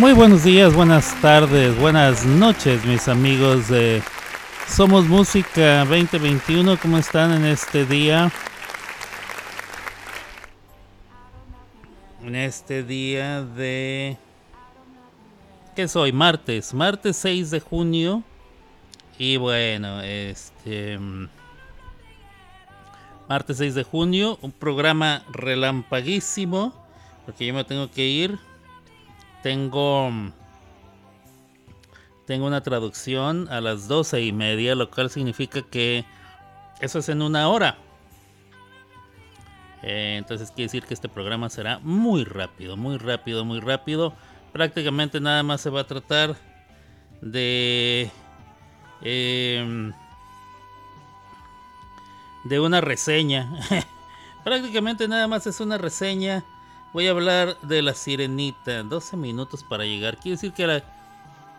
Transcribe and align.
Muy 0.00 0.14
buenos 0.14 0.44
días, 0.44 0.74
buenas 0.74 1.14
tardes, 1.20 1.78
buenas 1.78 2.24
noches, 2.24 2.86
mis 2.86 3.06
amigos 3.06 3.68
de 3.68 4.02
Somos 4.66 5.04
Música 5.04 5.84
2021. 5.84 6.78
¿Cómo 6.80 6.96
están 6.96 7.32
en 7.32 7.44
este 7.44 7.84
día? 7.84 8.32
En 12.24 12.34
este 12.34 12.82
día 12.82 13.42
de... 13.42 14.16
¿Qué 15.76 15.86
soy? 15.86 16.12
Martes, 16.12 16.72
martes 16.72 17.18
6 17.18 17.50
de 17.50 17.60
junio. 17.60 18.22
Y 19.18 19.36
bueno, 19.36 20.00
este... 20.00 20.98
Martes 23.28 23.58
6 23.58 23.74
de 23.74 23.84
junio, 23.84 24.38
un 24.40 24.50
programa 24.50 25.24
relampaguísimo, 25.30 26.72
porque 27.26 27.44
yo 27.44 27.52
me 27.52 27.64
tengo 27.64 27.90
que 27.90 28.06
ir. 28.06 28.49
Tengo... 29.42 30.10
Tengo 32.26 32.46
una 32.46 32.62
traducción 32.62 33.48
a 33.50 33.60
las 33.60 33.88
doce 33.88 34.22
y 34.22 34.32
media, 34.32 34.76
lo 34.76 34.90
cual 34.90 35.10
significa 35.10 35.62
que 35.62 36.04
eso 36.80 37.00
es 37.00 37.08
en 37.08 37.22
una 37.22 37.48
hora. 37.48 37.76
Eh, 39.82 40.16
entonces 40.18 40.50
quiere 40.50 40.64
decir 40.64 40.84
que 40.84 40.94
este 40.94 41.08
programa 41.08 41.48
será 41.48 41.78
muy 41.80 42.24
rápido, 42.24 42.76
muy 42.76 42.98
rápido, 42.98 43.44
muy 43.44 43.60
rápido. 43.60 44.14
Prácticamente 44.52 45.20
nada 45.20 45.42
más 45.42 45.60
se 45.60 45.70
va 45.70 45.80
a 45.80 45.86
tratar 45.86 46.36
de... 47.20 48.10
em, 49.02 49.92
de 52.44 52.60
una 52.60 52.80
reseña. 52.80 53.50
Prácticamente 54.44 55.08
nada 55.08 55.26
más 55.28 55.46
es 55.46 55.60
una 55.60 55.78
reseña. 55.78 56.44
Voy 56.92 57.06
a 57.06 57.10
hablar 57.12 57.56
de 57.62 57.82
la 57.82 57.94
sirenita. 57.94 58.82
12 58.82 59.16
minutos 59.16 59.64
para 59.68 59.84
llegar. 59.84 60.16
Quiere 60.16 60.36
decir 60.36 60.52
que 60.52 60.66
la- 60.66 60.82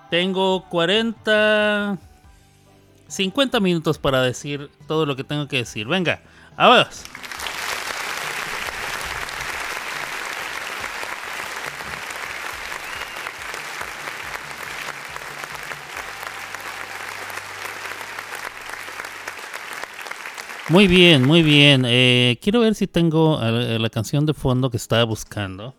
tengo 0.10 0.64
40... 0.70 1.98
50 3.08 3.59
minutos 3.59 3.98
para 3.98 4.22
decir 4.22 4.70
todo 4.88 5.06
lo 5.06 5.16
que 5.16 5.24
tengo 5.24 5.48
que 5.48 5.58
decir. 5.58 5.86
Venga, 5.88 6.22
vamos. 6.58 7.04
Muy 20.72 20.88
bien, 20.88 21.28
muy 21.28 21.44
bien. 21.44 21.84
Eh, 21.86 22.40
quiero 22.42 22.62
ver 22.62 22.76
si 22.76 22.88
tengo 22.88 23.42
eh, 23.44 23.78
la 23.78 23.90
canción 23.90 24.26
de 24.26 24.34
fondo 24.34 24.70
que 24.70 24.78
estaba 24.78 25.04
buscando. 25.04 25.76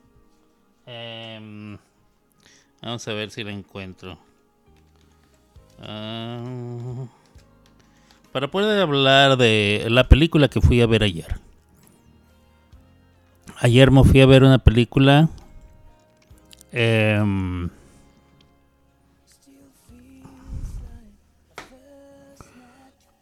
Em, 0.85 1.79
vamos 2.83 3.09
a 3.09 3.15
ver 3.15 3.31
si 3.31 3.43
la 3.43 3.53
encuentro. 3.53 4.19
Ah, 5.81 6.45
para 8.33 8.51
poder 8.51 8.83
hablar 8.83 9.39
de 9.39 9.87
la 9.89 10.09
película 10.09 10.49
que 10.49 10.61
fui 10.61 10.83
a 10.83 10.87
ver 10.87 11.05
ayer. 11.05 11.41
Ayer 13.61 13.91
me 13.91 14.05
fui 14.05 14.21
a 14.21 14.27
ver 14.27 14.45
una 14.45 14.59
película. 14.59 15.31
em, 16.71 17.71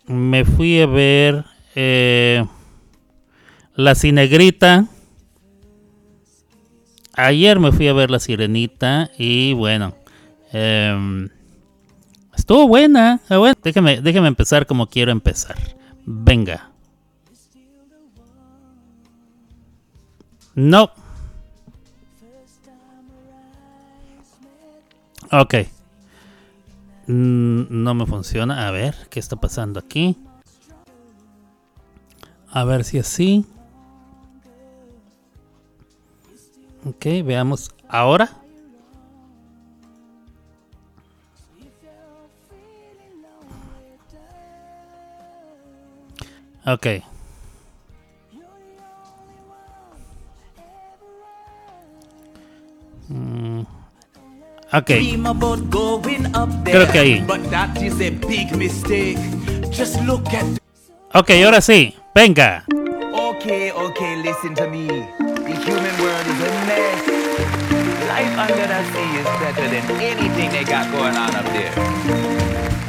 me 0.08 0.44
fui 0.44 0.80
a 0.80 0.86
ver 0.86 1.44
eh, 1.74 2.44
La 3.74 3.94
Cinegrita. 3.94 4.86
Ayer 7.14 7.58
me 7.58 7.72
fui 7.72 7.88
a 7.88 7.92
ver 7.92 8.10
La 8.10 8.18
Sirenita 8.20 9.10
y 9.18 9.52
bueno, 9.52 9.94
em, 10.52 11.28
estuvo 12.34 12.66
buena. 12.66 13.20
Ah, 13.28 13.38
bueno, 13.38 13.54
déjame, 13.62 14.00
déjame 14.00 14.28
empezar 14.28 14.66
como 14.66 14.86
quiero 14.86 15.12
empezar. 15.12 15.56
Venga. 16.06 16.70
No. 20.54 20.90
Ok. 25.32 25.54
Mm, 27.06 27.64
No 27.70 27.94
me 27.94 28.06
funciona. 28.06 28.66
A 28.66 28.70
ver, 28.70 28.94
¿qué 29.10 29.20
está 29.20 29.36
pasando 29.36 29.78
aquí? 29.80 30.16
A 32.52 32.64
ver 32.64 32.84
si 32.84 32.98
así. 32.98 33.44
Ok, 36.84 37.04
veamos 37.24 37.70
ahora. 37.88 38.30
Ok. 46.66 46.86
Mm, 53.08 53.62
Ok. 54.72 54.86
Creo 56.64 56.92
que 56.92 56.98
ahí. 56.98 57.26
Ok, 61.12 61.30
ahora 61.44 61.60
sí. 61.60 61.94
Venga. 62.12 62.64
Okay, 63.14 63.70
okay, 63.70 64.16
listen 64.20 64.52
to 64.56 64.68
me. 64.68 64.88
The 64.88 65.54
human 65.62 65.94
world 66.02 66.26
is 66.26 66.40
a 66.42 66.50
mess. 66.66 67.06
Life 68.10 68.36
under 68.36 68.66
the 68.66 68.82
sea 68.90 69.10
is 69.22 69.30
better 69.38 69.68
than 69.70 69.84
anything 70.02 70.50
they 70.50 70.64
got 70.64 70.90
going 70.90 71.14
on 71.14 71.32
up 71.36 71.44
there. 71.54 71.70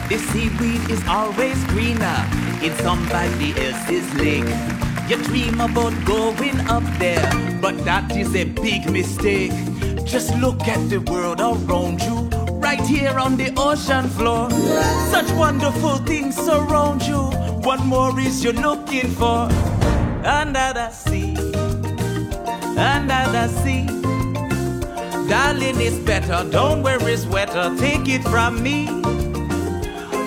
The 0.10 0.18
seaweed 0.18 0.90
is 0.90 1.08
always 1.08 1.64
greener 1.66 2.26
in 2.64 2.76
somebody 2.82 3.54
else's 3.62 4.12
lake. 4.16 4.50
You 5.08 5.22
dream 5.22 5.62
about 5.62 5.94
going 6.04 6.60
up 6.62 6.84
there, 6.98 7.30
but 7.62 7.78
that 7.86 8.16
is 8.18 8.36
a 8.36 8.46
big 8.46 8.90
mistake. 8.90 9.54
Just 10.04 10.36
look 10.38 10.68
at 10.68 10.90
the 10.90 10.98
world 10.98 11.40
around 11.40 12.02
you, 12.02 12.28
right 12.58 12.82
here 12.82 13.20
on 13.20 13.38
the 13.38 13.54
ocean 13.56 14.10
floor. 14.10 14.50
Such 15.12 15.30
wonderful 15.38 15.98
things 16.10 16.36
surround 16.36 17.04
you. 17.04 17.41
What 17.64 17.80
more 17.86 18.20
is 18.20 18.44
you 18.44 18.54
looking 18.54 19.12
for? 19.12 19.48
Under 20.26 20.74
the 20.74 20.90
sea, 20.90 21.36
under 22.76 23.24
the 23.36 23.48
sea. 23.62 23.86
Darling, 25.30 25.80
it's 25.80 25.98
better. 26.00 26.44
Don't 26.50 26.82
worry, 26.82 27.14
it's 27.14 27.26
wetter. 27.28 27.74
Take 27.78 28.10
it 28.10 28.24
from 28.24 28.64
me. 28.64 28.88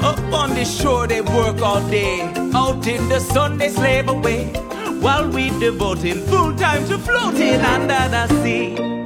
Up 0.02 0.20
on 0.32 0.54
the 0.54 0.64
shore 0.64 1.08
they 1.08 1.22
work 1.22 1.60
all 1.60 1.82
day. 1.90 2.20
Out 2.54 2.86
in 2.86 3.08
the 3.08 3.18
sun 3.18 3.58
they 3.58 3.68
slave 3.68 4.08
away. 4.08 4.46
While 5.00 5.28
we 5.28 5.50
devoting 5.58 6.20
full 6.26 6.54
time 6.54 6.86
to 6.88 6.98
floating 6.98 7.60
under 7.60 8.08
the 8.14 8.28
sea. 8.42 9.03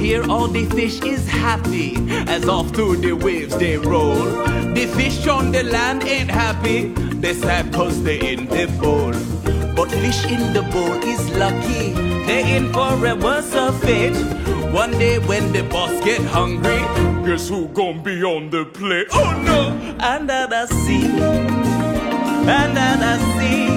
Here 0.00 0.24
all 0.30 0.48
the 0.48 0.64
fish 0.64 1.00
is 1.02 1.28
happy 1.28 1.94
as 2.26 2.48
off 2.48 2.70
through 2.70 2.96
the 2.96 3.12
waves 3.12 3.56
they 3.58 3.76
roll. 3.76 4.24
The 4.74 4.90
fish 4.96 5.26
on 5.26 5.52
the 5.52 5.62
land 5.62 6.04
ain't 6.04 6.30
happy. 6.30 6.88
They 7.22 7.34
sad 7.34 7.72
cause 7.72 8.02
they 8.02 8.32
in 8.32 8.46
the 8.46 8.66
bowl. 8.80 9.12
But 9.76 9.90
fish 9.90 10.24
in 10.24 10.54
the 10.54 10.62
bowl 10.72 10.94
is 11.04 11.22
lucky. 11.36 11.92
They 12.26 12.56
in 12.56 12.72
for 12.72 13.06
a 13.06 13.14
worse 13.14 13.54
of 13.54 13.78
fate. 13.82 14.16
One 14.72 14.92
day 14.92 15.18
when 15.18 15.52
the 15.52 15.64
boss 15.64 15.92
get 16.02 16.22
hungry, 16.22 16.80
guess 17.26 17.48
who 17.48 17.68
gon' 17.68 18.02
be 18.02 18.24
on 18.24 18.48
the 18.50 18.64
plate? 18.64 19.08
Oh 19.12 19.32
no! 19.44 19.60
Under 19.98 20.46
the 20.46 20.66
sea, 20.66 21.10
under 22.58 22.90
the 23.04 23.18
sea. 23.36 23.68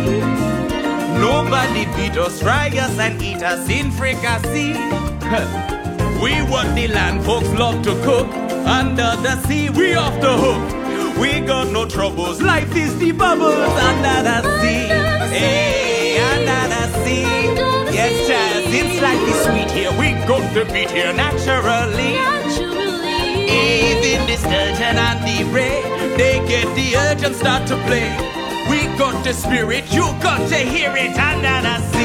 Nobody 1.20 1.86
beat 1.96 2.18
us, 2.18 2.42
fry 2.42 2.68
us 2.70 2.98
and 2.98 3.22
eat 3.22 3.44
us 3.44 3.68
in 3.70 3.92
fricassee. 3.92 5.80
we 6.22 6.42
what 6.52 6.74
the 6.76 6.88
land 6.88 7.24
folks 7.24 7.50
love 7.50 7.82
to 7.84 7.94
cook. 8.04 8.28
Under 8.66 9.16
the 9.22 9.36
sea, 9.48 9.70
we 9.70 9.96
off 9.96 10.20
the 10.22 10.34
hook. 10.34 11.18
We 11.18 11.40
got 11.42 11.72
no 11.72 11.86
troubles. 11.86 12.42
Life 12.42 12.76
is 12.76 12.98
the 12.98 13.12
bubbles 13.12 13.74
under 13.90 14.18
the 14.28 14.42
sea. 14.62 14.88
Hey, 15.36 16.20
under 16.32 16.64
the 16.74 16.84
sea. 17.04 17.24
Yes, 17.94 18.14
child, 18.28 18.66
it's 18.68 19.02
like 19.02 19.20
the 19.28 19.34
sweet 19.44 19.72
here. 19.72 19.92
We 20.00 20.14
got 20.28 20.54
the 20.54 20.66
beat 20.74 20.92
here 20.92 21.14
naturally. 21.14 22.14
Even 23.46 24.26
the 24.28 24.38
sturgeon 24.38 24.98
and 24.98 25.20
the 25.28 25.44
ray, 25.52 25.82
they 26.18 26.46
get 26.48 26.68
the 26.76 26.96
urge 26.96 27.24
and 27.24 27.36
start 27.36 27.68
to 27.68 27.76
play. 27.88 28.10
We 28.70 28.88
got 28.98 29.24
the 29.24 29.34
spirit, 29.34 29.92
you 29.94 30.02
got 30.22 30.48
to 30.50 30.56
hear 30.56 30.96
it 30.96 31.18
under 31.18 31.62
the 31.68 31.78
sea. 31.92 32.03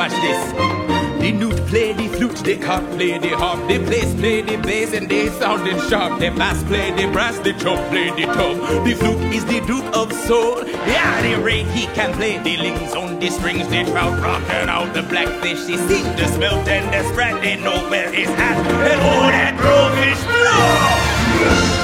Watch 0.00 0.12
this. 0.12 0.52
The 1.20 1.30
newt 1.30 1.56
play 1.66 1.92
the 1.92 2.08
flute, 2.08 2.36
the 2.36 2.56
cock 2.56 2.82
play 2.92 3.18
the 3.18 3.36
harp, 3.36 3.68
the 3.68 3.76
bass 3.80 4.14
play 4.14 4.40
the 4.40 4.56
bass, 4.56 4.94
and 4.94 5.06
they 5.10 5.28
sounding 5.28 5.78
sharp. 5.90 6.18
The 6.18 6.30
bass 6.30 6.64
play 6.64 6.90
the 6.92 7.12
brass, 7.12 7.38
the 7.40 7.52
chop 7.52 7.78
play 7.90 8.08
the 8.08 8.24
top. 8.32 8.56
The 8.82 8.94
flute 8.94 9.34
is 9.34 9.44
the 9.44 9.60
duke 9.66 9.84
of 9.94 10.10
soul. 10.24 10.66
Yeah, 10.66 11.20
the 11.20 11.42
ray 11.42 11.64
he 11.64 11.84
can 11.88 12.14
play 12.14 12.38
the 12.38 12.56
lings 12.56 12.94
on 12.94 13.20
the 13.20 13.28
strings, 13.28 13.68
the 13.68 13.84
trout 13.92 14.18
rocking 14.22 14.70
out 14.70 14.94
the 14.94 15.02
blackfish. 15.02 15.66
He 15.66 15.76
see 15.76 16.02
the 16.16 16.26
smelt 16.28 16.66
and 16.66 16.88
the 16.94 17.06
spread, 17.12 17.42
they 17.42 17.56
know 17.62 17.90
where 17.90 18.10
he's 18.10 18.30
at. 18.30 18.56
And 18.56 19.00
oh, 19.02 19.28
that 19.28 19.54
blowfish 19.60 20.24
blow! 21.74 21.79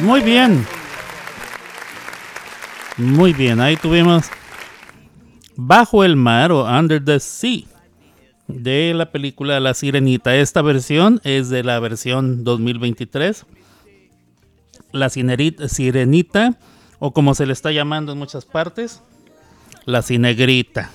Muy 0.00 0.20
bien. 0.20 0.66
Muy 2.96 3.32
bien, 3.32 3.60
ahí 3.60 3.76
tuvimos 3.76 4.26
Bajo 5.56 6.04
el 6.04 6.16
mar 6.16 6.50
o 6.52 6.64
Under 6.64 7.04
the 7.04 7.20
Sea 7.20 7.64
de 8.48 8.92
la 8.94 9.10
película 9.10 9.60
La 9.60 9.74
Sirenita. 9.74 10.34
Esta 10.36 10.62
versión 10.62 11.20
es 11.24 11.48
de 11.48 11.62
la 11.62 11.78
versión 11.80 12.44
2023. 12.44 13.46
La 14.92 15.08
Sirenita 15.08 16.58
o 16.98 17.12
como 17.12 17.34
se 17.34 17.46
le 17.46 17.52
está 17.52 17.72
llamando 17.72 18.12
en 18.12 18.18
muchas 18.18 18.44
partes, 18.44 19.02
La 19.84 20.02
Cinegrita. 20.02 20.90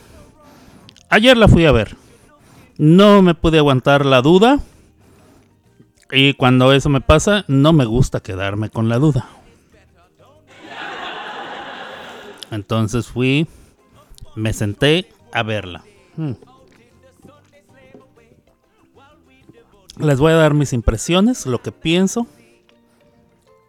Ayer 1.10 1.38
la 1.38 1.48
fui 1.48 1.66
a 1.66 1.72
ver. 1.72 1.96
No 2.78 3.22
me 3.22 3.34
pude 3.34 3.58
aguantar 3.58 4.06
la 4.06 4.22
duda. 4.22 4.60
Y 6.12 6.34
cuando 6.36 6.72
eso 6.74 6.90
me 6.90 7.02
pasa, 7.02 7.44
no 7.48 7.74
me 7.74 7.86
gusta 7.86 8.22
quedarme 8.22 8.70
con 8.70 8.88
la 8.88 8.98
duda. 8.98 9.28
Entonces 12.52 13.08
fui, 13.08 13.48
me 14.36 14.54
senté 14.54 15.10
a 15.34 15.44
verla. 15.44 15.84
Hmm. 16.16 16.34
Les 20.00 20.20
voy 20.20 20.32
a 20.32 20.36
dar 20.36 20.54
mis 20.54 20.74
impresiones, 20.74 21.46
lo 21.46 21.62
que 21.62 21.72
pienso. 21.72 22.28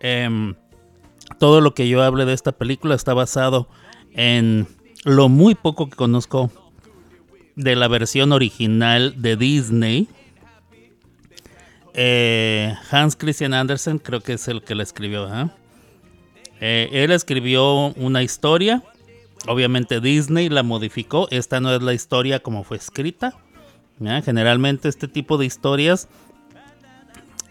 Em, 0.00 0.54
todo 1.38 1.60
lo 1.60 1.74
que 1.74 1.88
yo 1.88 2.02
hable 2.02 2.24
de 2.24 2.34
esta 2.34 2.52
película 2.52 2.94
está 2.94 3.14
basado 3.14 3.68
en 4.12 4.68
lo 5.04 5.28
muy 5.28 5.54
poco 5.54 5.88
que 5.88 5.96
conozco 5.96 6.50
de 7.58 7.74
la 7.74 7.88
versión 7.88 8.32
original 8.32 9.20
de 9.20 9.36
Disney. 9.36 10.08
Eh, 11.92 12.72
Hans 12.90 13.16
Christian 13.16 13.52
Andersen 13.52 13.98
creo 13.98 14.20
que 14.20 14.34
es 14.34 14.46
el 14.46 14.62
que 14.62 14.76
la 14.76 14.84
escribió. 14.84 15.28
Eh, 16.60 16.88
él 16.92 17.10
escribió 17.10 17.88
una 17.96 18.22
historia. 18.22 18.84
Obviamente 19.48 20.00
Disney 20.00 20.48
la 20.48 20.62
modificó. 20.62 21.26
Esta 21.32 21.60
no 21.60 21.74
es 21.74 21.82
la 21.82 21.94
historia 21.94 22.38
como 22.38 22.62
fue 22.62 22.76
escrita. 22.76 23.34
Generalmente 24.24 24.88
este 24.88 25.08
tipo 25.08 25.36
de 25.36 25.46
historias 25.46 26.08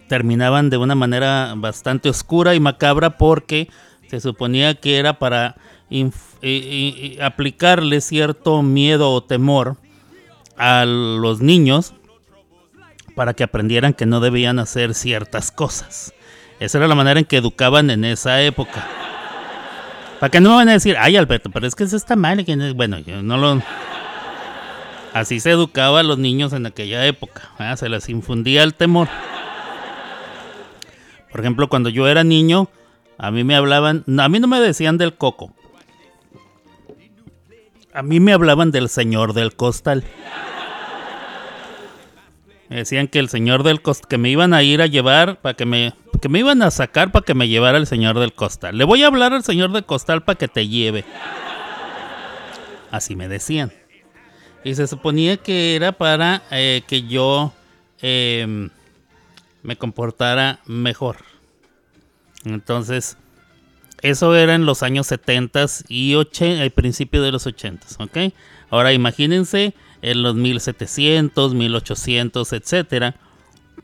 terminaban 0.08 0.70
de 0.70 0.78
una 0.78 0.96
manera 0.96 1.54
bastante 1.58 2.08
oscura 2.08 2.56
y 2.56 2.62
macabra 2.62 3.18
porque 3.18 3.68
se 4.08 4.22
suponía 4.22 4.76
que 4.76 5.00
era 5.00 5.20
para 5.20 5.58
y 5.90 7.18
aplicarle 7.20 8.00
cierto 8.00 8.62
miedo 8.62 9.12
o 9.12 9.22
temor 9.22 9.76
a 10.58 10.86
los 10.86 11.42
niños 11.42 11.94
para 13.16 13.34
que 13.34 13.44
aprendieran 13.44 13.94
que 13.94 14.06
no 14.06 14.20
debían 14.20 14.60
hacer 14.60 14.94
ciertas 14.94 15.52
cosas. 15.52 16.14
Esa 16.60 16.78
era 16.78 16.88
la 16.88 16.96
manera 16.96 17.20
en 17.20 17.26
que 17.26 17.38
educaban 17.38 17.90
en 17.90 18.06
esa 18.06 18.42
época. 18.42 18.88
Para 20.20 20.32
que 20.32 20.40
no 20.40 20.50
me 20.52 20.56
van 20.56 20.70
a 20.70 20.74
decir, 20.74 20.96
ay 21.00 21.16
Alberto, 21.16 21.50
pero 21.52 21.68
es 21.68 21.76
que 21.76 21.84
eso 21.84 21.96
está 21.96 22.16
mal. 22.16 22.40
y 22.40 22.46
que 22.46 22.56
no-". 22.56 22.74
Bueno, 22.74 23.00
yo 23.00 23.22
no 23.22 23.38
lo... 23.38 23.62
Así 25.14 25.40
se 25.40 25.52
educaba 25.52 26.02
a 26.02 26.04
los 26.04 26.18
niños 26.18 26.54
en 26.54 26.66
aquella 26.66 27.06
época. 27.06 27.50
Se 27.76 27.90
les 27.90 28.08
infundía 28.10 28.64
el 28.64 28.76
temor. 28.76 29.08
Por 31.32 31.40
ejemplo, 31.42 31.70
cuando 31.70 31.90
yo 31.90 32.08
era 32.08 32.24
niño, 32.24 32.70
a 33.18 33.32
mí 33.32 33.44
me 33.44 33.56
hablaban, 33.56 34.04
a 34.20 34.30
mí 34.30 34.40
no 34.40 34.48
me 34.48 34.60
decían 34.60 34.98
del 34.98 35.16
coco. 35.16 35.54
A 37.94 38.04
mí 38.04 38.20
me 38.20 38.34
hablaban 38.34 38.70
del 38.70 38.90
señor 38.90 39.34
del 39.34 39.56
costal. 39.56 40.04
Me 42.70 42.78
decían 42.78 43.08
que 43.08 43.20
el 43.20 43.30
señor 43.30 43.64
del 43.64 43.82
costal, 43.82 44.08
que 44.10 44.18
me 44.18 44.30
iban 44.30 44.54
a 44.54 44.62
ir 44.62 44.82
a 44.82 44.88
llevar, 44.88 45.40
para 45.40 45.56
que 45.56 45.66
me, 45.66 45.94
que 46.22 46.30
me 46.30 46.40
iban 46.40 46.62
a 46.62 46.72
sacar 46.72 47.12
para 47.12 47.24
que 47.24 47.34
me 47.34 47.48
llevara 47.48 47.78
el 47.78 47.88
señor 47.88 48.20
del 48.20 48.34
costal. 48.34 48.78
Le 48.78 48.84
voy 48.84 49.04
a 49.04 49.08
hablar 49.08 49.34
al 49.34 49.44
señor 49.44 49.72
del 49.72 49.86
costal 49.86 50.24
para 50.24 50.38
que 50.38 50.48
te 50.48 50.68
lleve. 50.68 51.06
Así 52.92 53.16
me 53.16 53.28
decían. 53.28 53.72
Y 54.64 54.76
se 54.76 54.88
suponía 54.88 55.38
que 55.38 55.76
era 55.76 55.94
para 55.94 56.44
eh, 56.52 56.82
que 56.88 57.04
yo 57.04 57.54
em, 58.02 58.70
me 59.64 59.78
comportara 59.78 60.60
mejor. 60.66 61.18
Entonces, 62.44 63.18
eso 64.02 64.36
era 64.36 64.56
en 64.56 64.66
los 64.66 64.84
años 64.84 65.08
70 65.08 65.66
y 65.88 66.16
80, 66.16 66.64
al 66.64 66.72
principio 66.72 67.22
de 67.22 67.32
los 67.32 67.46
80, 67.46 67.88
¿ok? 68.00 68.34
Ahora 68.70 68.94
imagínense 68.94 69.74
en 70.02 70.24
los 70.24 70.36
1700, 70.36 71.54
1800, 71.54 72.54
etcétera, 72.54 73.16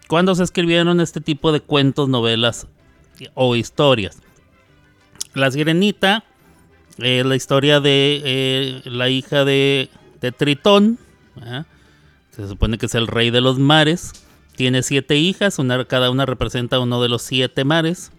cuando 0.08 0.36
se 0.36 0.44
escribieron 0.44 1.00
este 1.02 1.22
tipo 1.22 1.52
de 1.52 1.62
cuentos, 1.62 2.10
novelas 2.10 2.68
o 3.34 3.56
historias. 3.56 4.20
La 5.34 5.50
Sirenita 5.50 6.24
es 6.98 7.26
la 7.26 7.36
historia 7.36 7.80
de 7.80 8.22
eh, 8.24 8.82
la 8.86 9.10
hija 9.10 9.46
de, 9.46 9.90
de 10.22 10.32
Tritón, 10.32 11.00
¿verdad? 11.36 11.66
se 12.36 12.48
supone 12.48 12.78
que 12.78 12.88
es 12.88 12.96
el 12.96 13.08
rey 13.08 13.30
de 13.30 13.42
los 13.42 13.60
mares, 13.60 14.12
Tiene 14.56 14.84
siete 14.84 15.16
hijas, 15.18 15.58
una, 15.58 15.86
cada 15.86 16.12
una 16.12 16.26
representa 16.26 16.80
uno 16.80 17.02
de 17.02 17.10
los 17.10 17.24
siete 17.24 17.64
mares. 17.64 18.12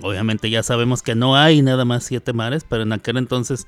Obviamente 0.00 0.50
ya 0.50 0.62
sabemos 0.62 1.02
que 1.02 1.14
no 1.14 1.36
hay 1.36 1.62
nada 1.62 1.84
más 1.84 2.04
siete 2.04 2.32
mares, 2.32 2.64
pero 2.68 2.82
en 2.82 2.92
aquel 2.92 3.16
entonces 3.16 3.66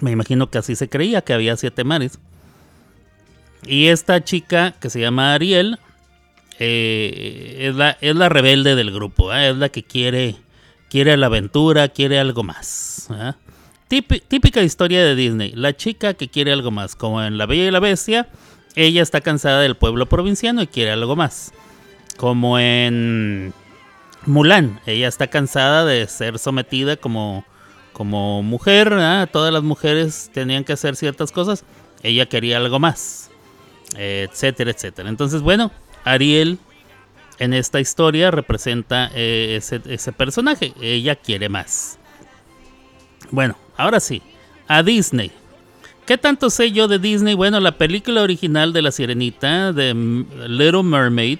me 0.00 0.10
imagino 0.10 0.50
que 0.50 0.58
así 0.58 0.76
se 0.76 0.88
creía 0.88 1.22
que 1.22 1.32
había 1.32 1.56
siete 1.56 1.82
mares. 1.84 2.20
Y 3.66 3.88
esta 3.88 4.22
chica 4.22 4.74
que 4.80 4.90
se 4.90 5.00
llama 5.00 5.34
Ariel 5.34 5.78
eh, 6.58 7.56
es, 7.60 7.74
la, 7.74 7.96
es 8.00 8.14
la 8.14 8.28
rebelde 8.28 8.74
del 8.74 8.92
grupo, 8.92 9.32
¿eh? 9.32 9.50
es 9.50 9.56
la 9.56 9.68
que 9.70 9.82
quiere, 9.82 10.36
quiere 10.88 11.16
la 11.16 11.26
aventura, 11.26 11.88
quiere 11.88 12.18
algo 12.18 12.42
más. 12.42 13.08
¿eh? 13.10 13.32
típica 13.88 14.62
historia 14.62 15.04
de 15.04 15.14
Disney, 15.14 15.52
la 15.54 15.76
chica 15.76 16.14
que 16.14 16.28
quiere 16.28 16.52
algo 16.52 16.70
más, 16.70 16.96
como 16.96 17.22
en 17.22 17.38
La 17.38 17.46
Bella 17.46 17.66
y 17.66 17.70
la 17.70 17.80
Bestia, 17.80 18.28
ella 18.76 19.02
está 19.02 19.20
cansada 19.20 19.60
del 19.60 19.76
pueblo 19.76 20.06
provinciano 20.06 20.62
y 20.62 20.66
quiere 20.66 20.90
algo 20.90 21.16
más. 21.16 21.52
Como 22.16 22.58
en 22.58 23.52
Mulan, 24.26 24.80
ella 24.86 25.08
está 25.08 25.28
cansada 25.28 25.84
de 25.84 26.06
ser 26.08 26.38
sometida 26.38 26.96
como, 26.96 27.44
como 27.92 28.42
mujer, 28.42 28.90
todas 29.30 29.52
las 29.52 29.62
mujeres 29.62 30.30
tenían 30.32 30.64
que 30.64 30.72
hacer 30.72 30.96
ciertas 30.96 31.30
cosas, 31.30 31.64
ella 32.02 32.26
quería 32.26 32.56
algo 32.56 32.78
más, 32.78 33.30
etcétera, 33.96 34.70
etcétera. 34.70 35.08
Entonces, 35.08 35.42
bueno, 35.42 35.70
Ariel 36.04 36.58
en 37.38 37.52
esta 37.52 37.80
historia 37.80 38.30
representa 38.30 39.10
eh, 39.14 39.60
ese, 39.60 40.12
personaje, 40.12 40.72
ella 40.80 41.16
quiere 41.16 41.48
más. 41.48 41.98
Bueno, 43.30 43.56
ahora 43.76 44.00
sí, 44.00 44.22
a 44.68 44.82
Disney. 44.82 45.32
¿Qué 46.06 46.18
tanto 46.18 46.50
sé 46.50 46.70
yo 46.70 46.86
de 46.86 46.98
Disney? 46.98 47.34
Bueno, 47.34 47.60
la 47.60 47.78
película 47.78 48.22
original 48.22 48.72
de 48.72 48.82
La 48.82 48.92
Sirenita, 48.92 49.72
de 49.72 49.94
Little 50.48 50.82
Mermaid, 50.82 51.38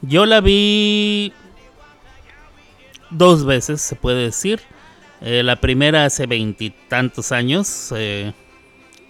yo 0.00 0.24
la 0.24 0.40
vi 0.40 1.32
dos 3.10 3.44
veces, 3.44 3.82
se 3.82 3.96
puede 3.96 4.24
decir. 4.24 4.60
Eh, 5.20 5.42
la 5.42 5.56
primera 5.56 6.04
hace 6.04 6.26
veintitantos 6.26 7.32
años. 7.32 7.92
Eh, 7.96 8.32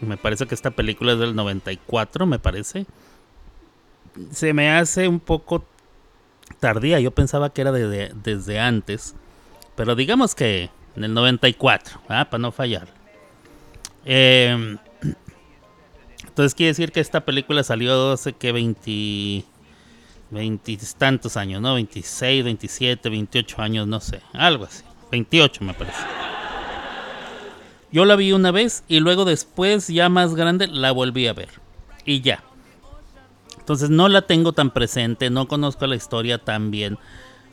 me 0.00 0.16
parece 0.16 0.46
que 0.46 0.54
esta 0.54 0.70
película 0.70 1.12
es 1.12 1.18
del 1.18 1.34
94, 1.34 2.26
me 2.26 2.38
parece. 2.38 2.86
Se 4.30 4.52
me 4.52 4.70
hace 4.70 5.08
un 5.08 5.20
poco 5.20 5.64
tardía. 6.60 7.00
Yo 7.00 7.10
pensaba 7.10 7.50
que 7.50 7.60
era 7.60 7.72
desde 7.72 8.60
antes. 8.60 9.14
Pero 9.76 9.94
digamos 9.94 10.34
que 10.34 10.70
en 10.96 11.04
el 11.04 11.14
94, 11.14 12.00
para 12.06 12.38
no 12.38 12.50
fallar. 12.50 12.88
Eh, 14.04 14.76
entonces 16.26 16.54
quiere 16.54 16.68
decir 16.68 16.92
que 16.92 17.00
esta 17.00 17.24
película 17.24 17.62
salió 17.62 18.12
hace 18.12 18.32
que 18.32 18.52
20, 18.52 19.44
20 20.30 20.78
tantos 20.96 21.36
años, 21.36 21.60
¿no? 21.60 21.74
26, 21.74 22.44
27, 22.44 23.08
28 23.08 23.62
años, 23.62 23.86
no 23.86 24.00
sé, 24.00 24.20
algo 24.32 24.64
así. 24.64 24.84
28 25.10 25.64
me 25.64 25.74
parece. 25.74 25.98
Yo 27.90 28.04
la 28.04 28.16
vi 28.16 28.32
una 28.32 28.50
vez 28.50 28.84
y 28.88 29.00
luego 29.00 29.24
después, 29.24 29.88
ya 29.88 30.08
más 30.08 30.34
grande, 30.34 30.66
la 30.66 30.92
volví 30.92 31.26
a 31.26 31.32
ver. 31.32 31.48
Y 32.04 32.20
ya. 32.20 32.42
Entonces 33.58 33.90
no 33.90 34.08
la 34.08 34.22
tengo 34.22 34.52
tan 34.52 34.70
presente, 34.70 35.30
no 35.30 35.48
conozco 35.48 35.86
la 35.86 35.96
historia 35.96 36.38
tan 36.38 36.70
bien. 36.70 36.98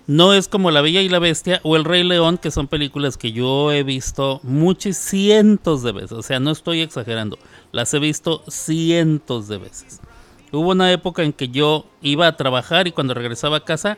No 0.07 0.33
es 0.33 0.47
como 0.47 0.69
La 0.69 0.81
Bella 0.81 1.01
y 1.01 1.09
la 1.09 1.19
Bestia 1.19 1.59
o 1.63 1.75
El 1.75 1.83
Rey 1.83 2.03
León, 2.03 2.37
que 2.37 2.51
son 2.51 2.67
películas 2.67 3.17
que 3.17 3.31
yo 3.31 3.71
he 3.71 3.81
visto 3.81 4.39
muchos 4.43 4.97
cientos 4.97 5.81
de 5.81 5.93
veces. 5.93 6.11
O 6.11 6.21
sea, 6.21 6.39
no 6.39 6.51
estoy 6.51 6.81
exagerando. 6.81 7.39
Las 7.71 7.93
he 7.93 7.99
visto 7.99 8.43
cientos 8.47 9.47
de 9.47 9.57
veces. 9.57 9.99
Hubo 10.51 10.71
una 10.71 10.91
época 10.91 11.23
en 11.23 11.33
que 11.33 11.49
yo 11.49 11.85
iba 12.01 12.27
a 12.27 12.37
trabajar 12.37 12.87
y 12.87 12.91
cuando 12.91 13.13
regresaba 13.13 13.57
a 13.57 13.65
casa, 13.65 13.97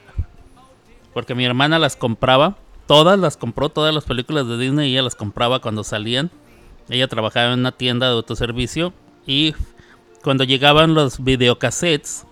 porque 1.13 1.36
mi 1.36 1.46
hermana 1.46 1.77
las 1.77 1.96
compraba, 1.96 2.58
todas 2.88 3.20
las 3.20 3.38
compró, 3.38 3.70
todas 3.70 3.94
las 3.94 4.06
películas 4.06 4.48
de 4.48 4.58
Disney, 4.58 4.91
ella 4.91 5.03
las 5.03 5.15
compraba 5.15 5.60
cuando 5.60 5.84
salían. 5.84 6.32
Ella 6.89 7.08
trabajaba 7.08 7.53
en 7.53 7.60
una 7.60 7.74
tienda 7.74 8.08
de 8.08 8.13
autoservicio 8.13 8.94
y 9.25 9.53
cuando 10.24 10.46
llegaban 10.46 10.94
los 10.94 11.24
videocassettes, 11.24 12.25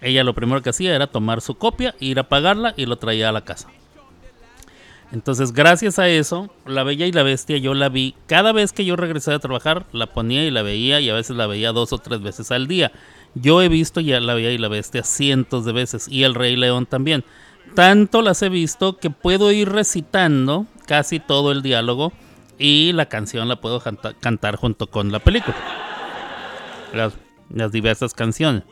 ella 0.00 0.24
lo 0.24 0.34
primero 0.34 0.62
que 0.62 0.70
hacía 0.70 0.94
era 0.94 1.06
tomar 1.06 1.40
su 1.40 1.54
copia, 1.54 1.94
ir 2.00 2.18
a 2.18 2.28
pagarla 2.28 2.74
y 2.76 2.86
lo 2.86 2.96
traía 2.96 3.28
a 3.28 3.32
la 3.32 3.44
casa. 3.44 3.68
Entonces, 5.12 5.52
gracias 5.52 5.98
a 5.98 6.08
eso, 6.08 6.50
La 6.66 6.84
Bella 6.84 7.06
y 7.06 7.12
la 7.12 7.24
Bestia 7.24 7.56
yo 7.58 7.74
la 7.74 7.88
vi. 7.88 8.14
Cada 8.26 8.52
vez 8.52 8.72
que 8.72 8.84
yo 8.84 8.94
regresé 8.94 9.32
a 9.32 9.40
trabajar, 9.40 9.86
la 9.92 10.06
ponía 10.06 10.44
y 10.44 10.52
la 10.52 10.62
veía 10.62 11.00
y 11.00 11.10
a 11.10 11.14
veces 11.14 11.36
la 11.36 11.48
veía 11.48 11.72
dos 11.72 11.92
o 11.92 11.98
tres 11.98 12.22
veces 12.22 12.52
al 12.52 12.68
día. 12.68 12.92
Yo 13.34 13.60
he 13.60 13.68
visto 13.68 14.00
ya 14.00 14.20
La 14.20 14.34
Bella 14.34 14.50
y 14.50 14.58
la 14.58 14.68
Bestia 14.68 15.02
cientos 15.02 15.64
de 15.64 15.72
veces 15.72 16.06
y 16.08 16.22
El 16.22 16.34
Rey 16.34 16.56
León 16.56 16.86
también. 16.86 17.24
Tanto 17.74 18.22
las 18.22 18.42
he 18.42 18.48
visto 18.48 18.96
que 18.96 19.10
puedo 19.10 19.52
ir 19.52 19.68
recitando 19.70 20.66
casi 20.86 21.20
todo 21.20 21.52
el 21.52 21.62
diálogo 21.62 22.12
y 22.58 22.92
la 22.92 23.06
canción 23.06 23.48
la 23.48 23.60
puedo 23.60 23.80
cantar 24.20 24.56
junto 24.56 24.88
con 24.88 25.12
la 25.12 25.18
película. 25.18 25.56
las 26.92 27.72
diversas 27.72 28.14
canciones. 28.14 28.64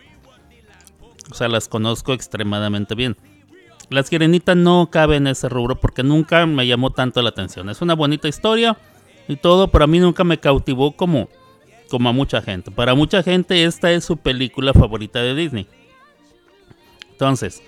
O 1.30 1.34
sea, 1.34 1.48
las 1.48 1.68
conozco 1.68 2.12
extremadamente 2.12 2.94
bien. 2.94 3.16
La 3.90 4.02
Sirenita 4.02 4.54
no 4.54 4.88
cabe 4.90 5.16
en 5.16 5.26
ese 5.26 5.48
rubro 5.48 5.80
porque 5.80 6.02
nunca 6.02 6.44
me 6.46 6.66
llamó 6.66 6.90
tanto 6.90 7.22
la 7.22 7.30
atención. 7.30 7.70
Es 7.70 7.80
una 7.80 7.94
bonita 7.94 8.28
historia 8.28 8.76
y 9.28 9.36
todo, 9.36 9.68
pero 9.68 9.84
a 9.84 9.86
mí 9.86 9.98
nunca 9.98 10.24
me 10.24 10.38
cautivó 10.38 10.92
como, 10.92 11.28
como 11.88 12.08
a 12.08 12.12
mucha 12.12 12.42
gente. 12.42 12.70
Para 12.70 12.94
mucha 12.94 13.22
gente 13.22 13.64
esta 13.64 13.90
es 13.92 14.04
su 14.04 14.18
película 14.18 14.74
favorita 14.74 15.20
de 15.22 15.34
Disney. 15.34 15.66
Entonces, 17.12 17.62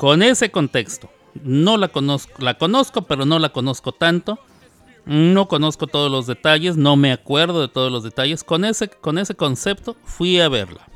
con 0.00 0.22
ese 0.22 0.50
contexto, 0.50 1.10
no 1.44 1.76
la 1.76 1.88
conozco, 1.88 2.32
la 2.42 2.56
conozco, 2.56 3.02
pero 3.02 3.26
no 3.26 3.38
la 3.38 3.50
conozco 3.50 3.92
tanto. 3.92 4.38
No 5.04 5.46
conozco 5.46 5.88
todos 5.88 6.10
los 6.10 6.26
detalles, 6.26 6.78
no 6.78 6.96
me 6.96 7.12
acuerdo 7.12 7.60
de 7.60 7.68
todos 7.68 7.92
los 7.92 8.02
detalles. 8.02 8.42
Con 8.42 8.64
ese, 8.64 8.88
con 8.88 9.18
ese 9.18 9.34
concepto 9.34 9.98
fui 10.02 10.40
a 10.40 10.48
verla. 10.48 10.88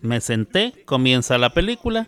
Me 0.00 0.20
senté, 0.20 0.84
comienza 0.84 1.38
la 1.38 1.50
película. 1.50 2.06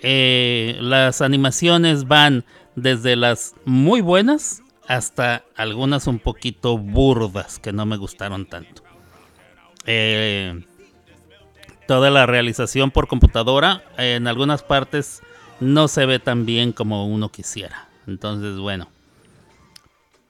Eh, 0.00 0.76
las 0.80 1.20
animaciones 1.22 2.08
van 2.08 2.44
desde 2.74 3.14
las 3.14 3.54
muy 3.64 4.00
buenas 4.00 4.64
hasta 4.88 5.44
algunas 5.54 6.08
un 6.08 6.18
poquito 6.18 6.78
burdas 6.78 7.60
que 7.60 7.72
no 7.72 7.86
me 7.86 7.96
gustaron 7.96 8.46
tanto. 8.46 8.82
Eh, 9.86 10.64
toda 11.90 12.08
la 12.08 12.24
realización 12.24 12.92
por 12.92 13.08
computadora 13.08 13.82
en 13.98 14.28
algunas 14.28 14.62
partes 14.62 15.22
no 15.58 15.88
se 15.88 16.06
ve 16.06 16.20
tan 16.20 16.46
bien 16.46 16.70
como 16.70 17.08
uno 17.08 17.30
quisiera. 17.32 17.88
Entonces, 18.06 18.58
bueno. 18.60 18.86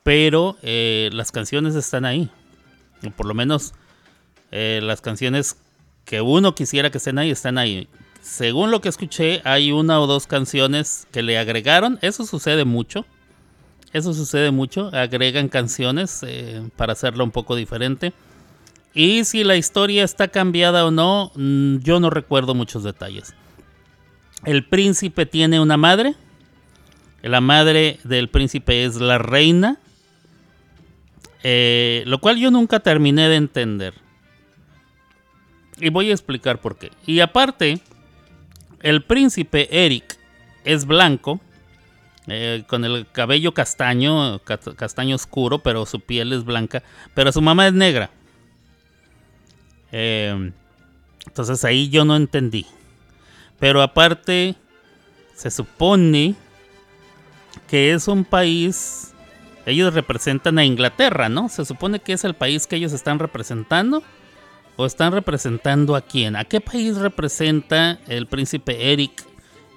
Pero 0.03 0.57
eh, 0.63 1.11
las 1.13 1.33
canciones 1.33 1.75
están 1.75 2.07
ahí. 2.07 2.31
por 3.15 3.27
lo 3.27 3.35
menos 3.35 3.75
las 4.51 5.03
canciones 5.03 5.59
que 6.07 6.23
uno 6.23 6.55
quisiera 6.55 6.89
que 6.89 6.97
estén 6.97 7.19
ahí, 7.19 7.31
están 7.31 7.59
ahí. 7.59 7.89
Según 8.23 8.71
lo 8.71 8.81
que 8.81 8.89
escuché, 8.89 9.43
hay 9.45 9.71
una 9.71 10.01
o 10.01 10.07
dos 10.07 10.27
canciones 10.27 11.09
que 11.13 11.23
le 11.23 11.37
agregaron. 11.37 11.99
Eso 12.01 12.25
sucede 12.25 12.65
mucho. 12.65 13.05
Eso 13.93 14.15
sucede 14.15 14.51
mucho. 14.51 14.89
Agregan 14.95 15.51
canciones 15.51 16.23
eh, 16.23 16.67
para 16.77 16.95
hacerlo 16.95 17.23
un 17.23 17.33
poco 17.33 17.55
diferente. 17.55 18.15
Y 18.95 19.25
si 19.25 19.45
la 19.45 19.57
historia 19.57 20.05
está 20.05 20.29
cambiada 20.29 20.85
o 20.85 20.91
no, 20.91 21.33
mm, 21.35 21.79
yo 21.79 22.01
no 22.01 22.11
recuerdo 22.11 22.55
muchos 22.55 22.83
detalles. 22.83 23.35
El 24.45 24.65
príncipe 24.65 25.27
tiene 25.27 25.61
una 25.61 25.77
madre. 25.77 26.15
La 27.23 27.41
madre 27.41 27.99
del 28.05 28.29
príncipe 28.29 28.85
es 28.85 28.97
la 28.97 29.19
reina. 29.19 29.79
Eh, 31.43 32.03
lo 32.07 32.19
cual 32.19 32.39
yo 32.39 32.51
nunca 32.51 32.81
terminé 32.81 33.29
de 33.29 33.37
entender. 33.37 33.95
Y 35.79 35.89
voy 35.91 36.11
a 36.11 36.13
explicar 36.13 36.61
por 36.61 36.77
qué. 36.77 36.91
Y 37.07 37.21
aparte, 37.21 37.81
el 38.83 39.03
príncipe 39.03 39.85
Eric 39.85 40.19
es 40.65 40.85
blanco, 40.85 41.41
eh, 42.27 42.65
con 42.67 42.85
el 42.85 43.07
cabello 43.11 43.55
castaño, 43.55 44.41
castaño 44.41 45.17
oscuro, 45.17 45.61
pero 45.61 45.87
su 45.87 46.01
piel 46.01 46.33
es 46.33 46.45
blanca, 46.45 46.83
pero 47.15 47.33
su 47.33 47.41
mamá 47.41 47.67
es 47.67 47.73
negra. 47.73 48.11
Eh, 49.93 50.53
entonces 51.27 51.65
ahí 51.65 51.89
yo 51.89 52.05
no 52.05 52.17
entendí. 52.17 52.67
Pero 53.59 53.83
aparte, 53.83 54.57
se 55.35 55.51
supone 55.51 56.35
que 57.69 57.93
es 57.93 58.09
un 58.09 58.25
país, 58.25 59.13
ellos 59.67 59.95
representan 59.95 60.59
a 60.59 60.65
Inglaterra, 60.65 61.29
¿no? 61.29 61.49
Se 61.49 61.65
supone 61.65 62.01
que 62.01 62.13
es 62.13 62.25
el 62.25 62.35
país 62.35 62.67
que 62.67 62.77
ellos 62.77 62.93
están 62.93 63.19
representando 63.19 64.03
o 64.77 64.87
están 64.87 65.13
representando 65.13 65.95
a 65.95 66.01
quién? 66.01 66.37
¿A 66.37 66.45
qué 66.45 66.61
país 66.61 66.97
representa 66.97 67.99
el 68.07 68.27
príncipe 68.27 68.93
Eric 68.93 69.25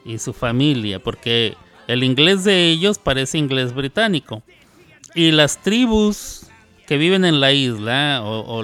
y 0.06 0.18
su 0.18 0.32
familia? 0.32 1.00
Porque 1.00 1.58
el 1.88 2.04
inglés 2.04 2.46
de 2.46 2.70
ellos 2.70 3.00
parece 3.00 3.38
inglés 3.38 3.74
británico. 3.74 4.44
Y 5.14 5.32
las 5.32 5.62
tribus 5.62 6.48
que 6.88 6.98
viven 6.98 7.26
en 7.26 7.40
la 7.42 7.52
isla 7.52 8.22
o, 8.24 8.64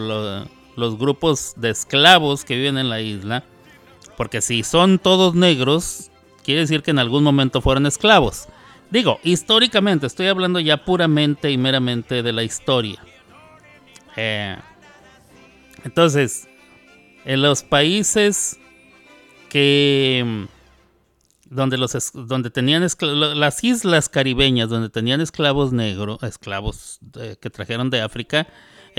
los 0.80 0.98
grupos 0.98 1.54
de 1.58 1.70
esclavos 1.70 2.46
que 2.46 2.56
viven 2.56 2.78
en 2.78 2.90
la 2.90 3.02
isla, 3.02 3.44
porque 4.18 4.42
si 4.42 4.64
son 4.64 5.00
todos 5.00 5.36
negros, 5.36 6.10
quiere 6.44 6.62
decir 6.62 6.82
que 6.82 6.92
en 6.92 7.00
algún 7.00 7.24
momento 7.24 7.62
fueron 7.62 7.86
esclavos. 7.86 8.48
Digo, 8.90 9.20
históricamente, 9.24 10.08
estoy 10.08 10.28
hablando 10.28 10.60
ya 10.60 10.84
puramente 10.84 11.52
y 11.52 11.58
meramente 11.58 12.24
de 12.24 12.34
la 12.34 12.44
historia. 12.44 13.04
Eh, 14.16 14.58
entonces, 15.84 16.48
en 17.26 17.42
los 17.42 17.62
países 17.64 18.60
que 19.50 20.48
donde 21.50 21.78
los 21.78 22.12
donde 22.14 22.50
tenían 22.52 22.88
las 23.02 23.64
islas 23.64 24.08
caribeñas 24.08 24.70
donde 24.70 24.90
tenían 24.90 25.20
esclavos 25.22 25.72
negros, 25.72 26.22
esclavos 26.24 27.00
eh, 27.20 27.38
que 27.42 27.50
trajeron 27.50 27.90
de 27.90 28.02
África, 28.02 28.48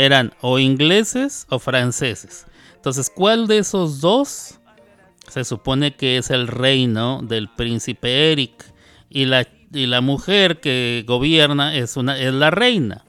eran 0.05 0.33
o 0.41 0.59
ingleses 0.59 1.47
o 1.51 1.59
franceses. 1.59 2.47
Entonces, 2.77 3.11
¿cuál 3.15 3.47
de 3.47 3.59
esos 3.59 4.01
dos 4.01 4.59
se 5.29 5.45
supone 5.45 5.95
que 5.95 6.17
es 6.17 6.31
el 6.31 6.49
reino 6.49 7.21
del 7.23 7.49
príncipe 7.49 8.33
Eric 8.33 8.65
y 9.09 9.27
la 9.27 9.47
y 9.73 9.87
la 9.87 10.01
mujer 10.01 10.61
que 10.61 11.05
gobierna 11.07 11.75
es 11.75 11.97
una 11.97 12.19
es 12.19 12.35
la 12.35 12.51
reina, 12.51 13.05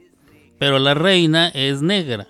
pero 0.60 0.80
la 0.80 0.94
reina 0.94 1.50
es 1.50 1.82
negra. 1.82 2.28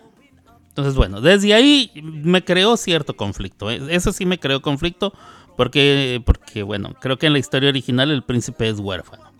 Entonces, 0.69 0.95
bueno, 0.95 1.19
desde 1.19 1.53
ahí 1.53 1.91
me 2.01 2.45
creó 2.45 2.77
cierto 2.77 3.17
conflicto. 3.17 3.69
¿eh? 3.69 3.81
Eso 3.89 4.13
sí 4.13 4.25
me 4.25 4.39
creó 4.39 4.61
conflicto 4.61 5.13
porque, 5.57 6.21
porque, 6.25 6.63
bueno, 6.63 6.95
creo 7.01 7.17
que 7.17 7.27
en 7.27 7.33
la 7.33 7.39
historia 7.39 7.69
original 7.69 8.09
el 8.09 8.23
príncipe 8.23 8.69
es 8.69 8.79
huérfano. 8.79 9.31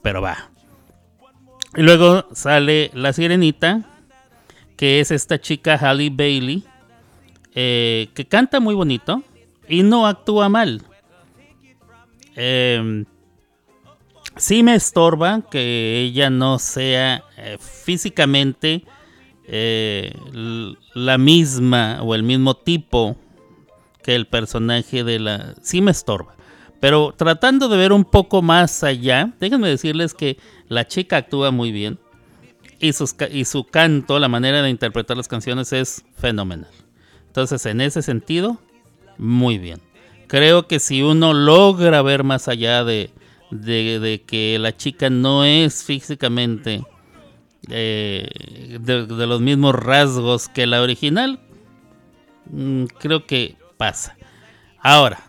Pero 0.00 0.22
va. 0.22 0.50
Y 1.76 1.82
luego 1.82 2.26
sale 2.32 2.90
la 2.94 3.12
sirenita, 3.12 3.97
que 4.78 5.00
es 5.00 5.10
esta 5.10 5.38
chica 5.38 5.76
Halle 5.76 6.08
Bailey, 6.08 6.64
eh, 7.54 8.08
que 8.14 8.24
canta 8.24 8.60
muy 8.60 8.74
bonito 8.74 9.22
y 9.68 9.82
no 9.82 10.06
actúa 10.06 10.48
mal. 10.48 10.82
Eh, 12.36 13.04
sí 14.36 14.62
me 14.62 14.76
estorba 14.76 15.42
que 15.50 16.00
ella 16.00 16.30
no 16.30 16.58
sea 16.60 17.24
eh, 17.36 17.58
físicamente 17.60 18.84
eh, 19.48 20.12
la 20.94 21.18
misma 21.18 22.00
o 22.02 22.14
el 22.14 22.22
mismo 22.22 22.54
tipo 22.54 23.16
que 24.04 24.14
el 24.14 24.26
personaje 24.26 25.02
de 25.02 25.18
la... 25.18 25.54
Sí 25.60 25.82
me 25.82 25.90
estorba. 25.90 26.36
Pero 26.80 27.12
tratando 27.16 27.68
de 27.68 27.76
ver 27.76 27.92
un 27.92 28.04
poco 28.04 28.40
más 28.40 28.84
allá, 28.84 29.34
déjenme 29.40 29.68
decirles 29.68 30.14
que 30.14 30.38
la 30.68 30.86
chica 30.86 31.16
actúa 31.16 31.50
muy 31.50 31.72
bien. 31.72 31.98
Y, 32.80 32.92
su 32.92 33.64
canto, 33.64 34.18
la 34.18 34.28
manera 34.28 34.62
de 34.62 34.70
interpretar 34.70 35.16
las 35.16 35.26
canciones 35.26 35.72
es 35.72 36.04
fenomenal. 36.16 36.70
Entonces, 37.26 37.66
en 37.66 37.80
ese 37.80 38.02
sentido, 38.02 38.58
muy 39.16 39.58
bien. 39.58 39.80
Creo 40.28 40.68
que 40.68 40.78
si 40.78 41.02
uno 41.02 41.34
logra 41.34 42.02
ver 42.02 42.22
más 42.22 42.46
allá 42.46 42.84
de, 42.84 43.10
de, 43.50 44.22
que 44.26 44.58
la 44.60 44.76
chica 44.76 45.10
no 45.10 45.44
es 45.44 45.82
físicamente 45.82 46.84
eh, 47.68 48.28
de, 48.80 49.06
los 49.26 49.40
mismos 49.40 49.74
rasgos 49.74 50.48
que 50.48 50.66
la 50.66 50.80
original, 50.80 51.40
mm, 52.50 52.84
creo 52.98 53.26
que 53.26 53.56
pasa. 53.76 54.16
Ahora, 54.80 55.20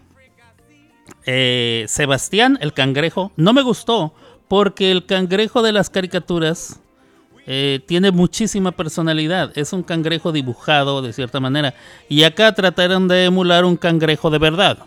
eh, 1.26 1.86
Sebastián, 1.88 2.60
el 2.62 2.74
cangrejo, 2.74 3.32
no 3.38 3.54
me 3.54 3.64
gustó 3.64 4.14
porque 4.48 4.92
el 4.92 5.06
cangrejo 5.06 5.62
de 5.62 5.72
las 5.72 5.90
caricaturas 5.90 6.80
eh, 7.52 7.80
tiene 7.84 8.12
muchísima 8.12 8.72
personalidad. 8.72 9.58
Es 9.58 9.74
un 9.74 9.82
cangrejo 9.82 10.32
dibujado 10.32 11.02
de 11.02 11.14
cierta 11.14 11.40
manera. 11.40 11.74
Y 12.08 12.22
acá 12.22 12.54
trataron 12.54 13.08
de 13.08 13.26
emular 13.26 13.66
un 13.66 13.76
cangrejo 13.76 14.30
de 14.30 14.38
verdad. 14.38 14.78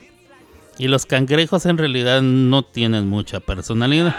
Y 0.78 0.86
los 0.86 1.04
cangrejos 1.04 1.66
en 1.66 1.76
realidad 1.76 2.22
no 2.22 2.62
tienen 2.62 3.08
mucha 3.08 3.40
personalidad. 3.40 4.14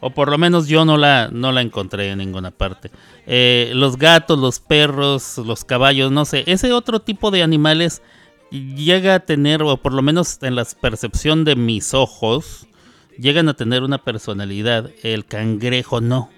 O 0.00 0.08
por 0.08 0.30
lo 0.30 0.38
menos 0.38 0.66
yo 0.66 0.86
no 0.86 0.96
la, 0.96 1.28
no 1.30 1.52
la 1.52 1.60
encontré 1.60 2.10
en 2.10 2.18
ninguna 2.18 2.50
parte. 2.52 2.90
Eh, 3.26 3.72
los 3.74 3.98
gatos, 3.98 4.38
los 4.38 4.58
perros, 4.58 5.36
los 5.36 5.62
caballos, 5.62 6.10
no 6.10 6.24
sé. 6.24 6.42
Ese 6.46 6.72
otro 6.72 7.00
tipo 7.00 7.30
de 7.30 7.42
animales 7.42 8.00
llega 8.50 9.16
a 9.16 9.20
tener, 9.20 9.62
o 9.62 9.76
por 9.76 9.92
lo 9.92 10.00
menos 10.00 10.38
en 10.40 10.54
la 10.54 10.64
percepción 10.80 11.44
de 11.44 11.54
mis 11.54 11.92
ojos, 11.92 12.66
llegan 13.18 13.50
a 13.50 13.54
tener 13.54 13.82
una 13.82 13.98
personalidad. 13.98 14.90
El 15.02 15.26
cangrejo 15.26 16.00
no. 16.00 16.30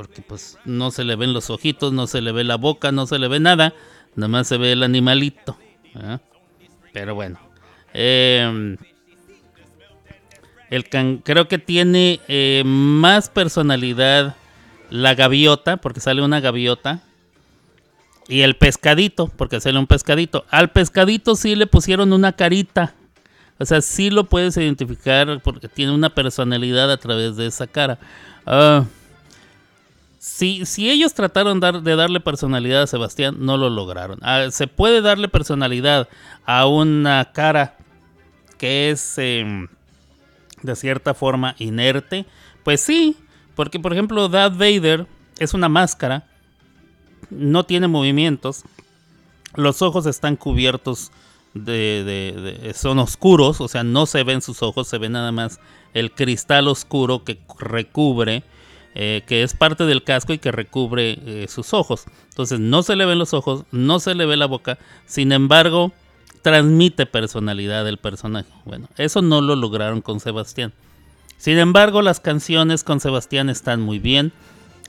Porque 0.00 0.22
pues 0.22 0.56
no 0.64 0.90
se 0.90 1.04
le 1.04 1.14
ven 1.14 1.34
los 1.34 1.50
ojitos, 1.50 1.92
no 1.92 2.06
se 2.06 2.22
le 2.22 2.32
ve 2.32 2.42
la 2.42 2.56
boca, 2.56 2.90
no 2.90 3.06
se 3.06 3.18
le 3.18 3.28
ve 3.28 3.38
nada. 3.38 3.74
Nada 4.14 4.28
más 4.28 4.48
se 4.48 4.56
ve 4.56 4.72
el 4.72 4.82
animalito. 4.82 5.58
Pero 6.94 7.14
bueno. 7.14 7.38
Eh, 7.92 8.78
el 10.70 10.88
creo 10.88 11.48
que 11.48 11.58
tiene 11.58 12.18
eh, 12.28 12.62
más 12.64 13.28
personalidad 13.28 14.36
la 14.88 15.14
gaviota, 15.14 15.76
porque 15.76 16.00
sale 16.00 16.22
una 16.22 16.40
gaviota. 16.40 17.02
Y 18.26 18.40
el 18.40 18.56
pescadito, 18.56 19.26
porque 19.26 19.60
sale 19.60 19.78
un 19.78 19.86
pescadito. 19.86 20.46
Al 20.48 20.70
pescadito 20.70 21.36
sí 21.36 21.56
le 21.56 21.66
pusieron 21.66 22.14
una 22.14 22.32
carita. 22.32 22.94
O 23.58 23.66
sea, 23.66 23.82
sí 23.82 24.08
lo 24.08 24.24
puedes 24.24 24.56
identificar 24.56 25.42
porque 25.42 25.68
tiene 25.68 25.92
una 25.92 26.08
personalidad 26.08 26.90
a 26.90 26.96
través 26.96 27.36
de 27.36 27.48
esa 27.48 27.66
cara. 27.66 27.98
Uh, 28.46 28.86
si, 30.20 30.90
ellos 30.90 31.14
trataron 31.14 31.60
de 31.60 31.96
darle 31.96 32.20
personalidad 32.20 32.82
a 32.82 32.86
Sebastián, 32.86 33.36
no 33.38 33.56
lo 33.56 33.70
lograron. 33.70 34.18
Ah, 34.20 34.48
se 34.50 34.66
puede 34.66 35.00
darle 35.00 35.28
personalidad 35.28 36.10
a 36.44 36.66
una 36.66 37.32
cara 37.32 37.78
que 38.58 38.90
es 38.90 39.16
em, 39.16 39.68
de 40.62 40.76
cierta 40.76 41.14
forma 41.14 41.56
inerte. 41.58 42.26
Pues 42.64 42.82
sí, 42.82 43.16
porque 43.54 43.80
por 43.80 43.94
ejemplo 43.94 44.28
Darth 44.28 44.58
Vader 44.58 45.06
es 45.38 45.54
una 45.54 45.70
máscara, 45.70 46.26
no 47.30 47.64
tiene 47.64 47.88
movimientos, 47.88 48.64
los 49.54 49.80
ojos 49.80 50.04
están 50.04 50.36
cubiertos 50.36 51.12
de, 51.54 52.70
son 52.76 52.98
oscuros, 52.98 53.62
o 53.62 53.68
sea, 53.68 53.84
no 53.84 54.04
se 54.04 54.22
ven 54.22 54.42
sus 54.42 54.62
ojos, 54.62 54.86
se 54.86 54.98
ve 54.98 55.08
nada 55.08 55.32
más 55.32 55.60
el 55.94 56.12
cristal 56.12 56.68
oscuro 56.68 57.24
que 57.24 57.40
recubre 57.58 58.44
eh, 58.94 59.22
que 59.26 59.42
es 59.42 59.54
parte 59.54 59.84
del 59.84 60.02
casco 60.02 60.32
y 60.32 60.38
que 60.38 60.50
recubre 60.50 61.18
eh, 61.24 61.46
sus 61.48 61.74
ojos. 61.74 62.04
Entonces 62.30 62.58
no 62.58 62.82
se 62.82 62.96
le 62.96 63.06
ven 63.06 63.18
los 63.18 63.34
ojos, 63.34 63.64
no 63.70 64.00
se 64.00 64.14
le 64.14 64.26
ve 64.26 64.36
la 64.36 64.46
boca, 64.46 64.78
sin 65.06 65.32
embargo 65.32 65.92
transmite 66.42 67.06
personalidad 67.06 67.84
del 67.84 67.98
personaje. 67.98 68.48
Bueno, 68.64 68.88
eso 68.96 69.22
no 69.22 69.40
lo 69.40 69.56
lograron 69.56 70.00
con 70.00 70.20
Sebastián. 70.20 70.72
Sin 71.36 71.58
embargo, 71.58 72.02
las 72.02 72.20
canciones 72.20 72.84
con 72.84 73.00
Sebastián 73.00 73.48
están 73.48 73.80
muy 73.80 73.98
bien. 73.98 74.32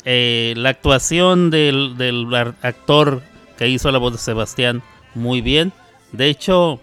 Eh, 0.03 0.53
la 0.57 0.69
actuación 0.69 1.49
del, 1.49 1.95
del, 1.97 2.33
actor 2.61 3.21
que 3.57 3.69
hizo 3.69 3.91
la 3.91 3.99
voz 3.99 4.13
de 4.13 4.19
Sebastián, 4.19 4.81
muy 5.13 5.41
bien. 5.41 5.71
De 6.11 6.27
hecho, 6.27 6.79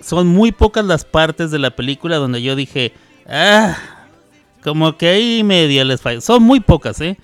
son 0.00 0.28
muy 0.28 0.52
pocas 0.52 0.84
las 0.84 1.04
partes 1.04 1.50
de 1.50 1.58
la 1.58 1.70
película 1.70 2.16
donde 2.16 2.40
yo 2.42 2.54
dije, 2.56 2.92
ah, 3.28 3.76
como 4.64 4.96
que 4.96 5.08
ahí 5.08 5.44
media 5.44 5.84
les 5.84 6.00
falla. 6.00 6.20
Son 6.20 6.42
muy 6.42 6.60
pocas, 6.60 7.00
¿eh? 7.00 7.18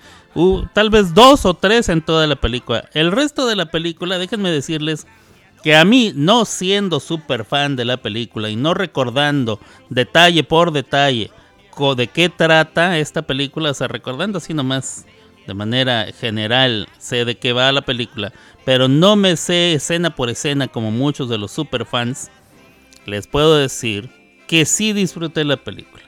tal 0.73 0.89
vez 0.89 1.13
dos 1.13 1.45
o 1.45 1.53
tres 1.53 1.89
en 1.89 2.01
toda 2.01 2.27
la 2.27 2.37
película. 2.37 2.87
El 2.93 3.11
resto 3.11 3.47
de 3.47 3.55
la 3.57 3.65
película, 3.65 4.17
déjenme 4.17 4.49
decirles 4.49 5.07
que 5.61 5.75
a 5.75 5.83
mí, 5.83 6.13
no 6.15 6.45
siendo 6.45 6.99
súper 6.99 7.43
fan 7.43 7.75
de 7.75 7.85
la 7.85 7.97
película 7.97 8.49
y 8.49 8.55
no 8.55 8.73
recordando 8.73 9.59
detalle 9.89 10.43
por 10.43 10.71
detalle 10.71 11.31
de 11.95 12.07
qué 12.07 12.29
trata 12.29 12.99
esta 12.99 13.23
película, 13.23 13.71
o 13.71 13.73
sea, 13.73 13.87
recordando 13.87 14.37
así 14.37 14.53
nomás 14.53 15.05
de 15.47 15.53
manera 15.55 16.05
general, 16.19 16.87
sé 16.99 17.25
de 17.25 17.37
qué 17.37 17.53
va 17.53 17.71
la 17.71 17.81
película, 17.81 18.31
pero 18.65 18.87
no 18.87 19.15
me 19.15 19.35
sé 19.35 19.73
escena 19.73 20.15
por 20.15 20.29
escena 20.29 20.67
como 20.67 20.91
muchos 20.91 21.27
de 21.27 21.39
los 21.39 21.51
super 21.51 21.85
fans, 21.85 22.29
les 23.07 23.25
puedo 23.25 23.57
decir 23.57 24.09
que 24.47 24.65
sí 24.65 24.93
disfruté 24.93 25.43
la 25.43 25.57
película. 25.57 26.03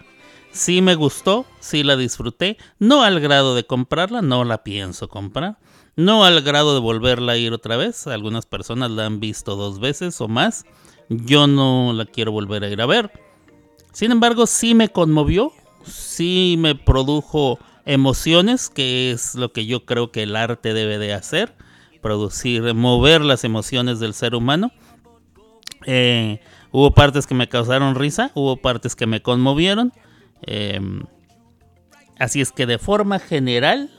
Sí 0.53 0.83
me 0.83 0.93
gustó, 0.93 1.47
sí 1.59 1.81
la 1.81 1.97
disfruté, 1.97 2.57
no 2.77 3.01
al 3.01 3.19
grado 3.19 3.55
de 3.55 3.65
comprarla, 3.65 4.21
no 4.21 4.43
la 4.43 4.63
pienso 4.63 5.09
comprar, 5.09 5.57
no 5.95 6.25
al 6.25 6.43
grado 6.43 6.75
de 6.75 6.79
volverla 6.79 7.33
a 7.33 7.37
ir 7.37 7.53
otra 7.53 7.75
vez, 7.75 8.05
algunas 8.05 8.45
personas 8.45 8.91
la 8.91 9.07
han 9.07 9.19
visto 9.19 9.55
dos 9.55 9.79
veces 9.79 10.21
o 10.21 10.27
más, 10.27 10.65
yo 11.09 11.47
no 11.47 11.91
la 11.93 12.05
quiero 12.05 12.31
volver 12.31 12.63
a 12.63 12.69
ir 12.69 12.81
a 12.81 12.85
ver. 12.85 13.11
Sin 13.93 14.11
embargo, 14.11 14.45
sí 14.45 14.75
me 14.75 14.89
conmovió, 14.89 15.51
sí 15.85 16.55
me 16.59 16.75
produjo 16.75 17.57
emociones, 17.85 18.69
que 18.69 19.11
es 19.11 19.33
lo 19.33 19.51
que 19.51 19.65
yo 19.65 19.85
creo 19.85 20.11
que 20.11 20.21
el 20.21 20.35
arte 20.35 20.75
debe 20.75 20.99
de 20.99 21.13
hacer, 21.13 21.55
producir, 21.99 22.75
mover 22.75 23.21
las 23.21 23.43
emociones 23.43 23.99
del 23.99 24.13
ser 24.13 24.35
humano. 24.35 24.71
Eh, 25.87 26.41
hubo 26.71 26.93
partes 26.93 27.25
que 27.25 27.33
me 27.33 27.49
causaron 27.49 27.95
risa, 27.95 28.31
hubo 28.35 28.57
partes 28.57 28.95
que 28.95 29.07
me 29.07 29.23
conmovieron. 29.23 29.93
Em, 30.45 31.03
así 32.19 32.41
es 32.41 32.51
que 32.51 32.65
de 32.65 32.77
forma 32.77 33.19
general, 33.19 33.89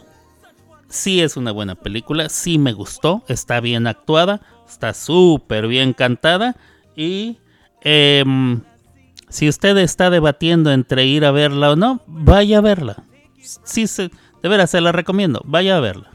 sí 0.88 1.20
es 1.20 1.36
una 1.36 1.52
buena 1.52 1.74
película, 1.74 2.28
sí 2.28 2.58
me 2.58 2.72
gustó, 2.72 3.22
está 3.28 3.60
bien 3.60 3.86
actuada, 3.86 4.40
está 4.68 4.94
súper 4.94 5.66
bien 5.66 5.92
cantada 5.92 6.56
y 6.96 7.38
em, 7.82 8.60
si 9.28 9.48
usted 9.48 9.76
está 9.78 10.10
debatiendo 10.10 10.72
entre 10.72 11.06
ir 11.06 11.24
a 11.24 11.30
verla 11.30 11.72
o 11.72 11.76
no, 11.76 12.00
vaya 12.06 12.58
a 12.58 12.62
verla. 12.62 13.04
Sí, 13.40 13.86
se, 13.86 14.10
de 14.42 14.48
veras, 14.48 14.70
se 14.70 14.80
la 14.80 14.92
recomiendo, 14.92 15.42
vaya 15.44 15.76
a 15.76 15.80
verla. 15.80 16.10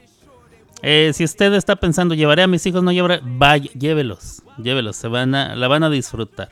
Eh, 0.82 1.12
si 1.14 1.26
usted 1.26 1.54
está 1.54 1.76
pensando, 1.76 2.16
llevaré 2.16 2.44
a 2.44 2.48
mis 2.48 2.66
hijos, 2.66 2.82
no 2.82 2.92
llevaré, 2.92 3.20
vaya, 3.22 3.70
llévelos, 3.74 4.44
llévelos, 4.58 4.96
se 4.96 5.10
van 5.10 5.36
a, 5.36 5.56
la 5.56 5.68
van 5.68 5.84
a 5.84 5.90
disfrutar 5.90 6.50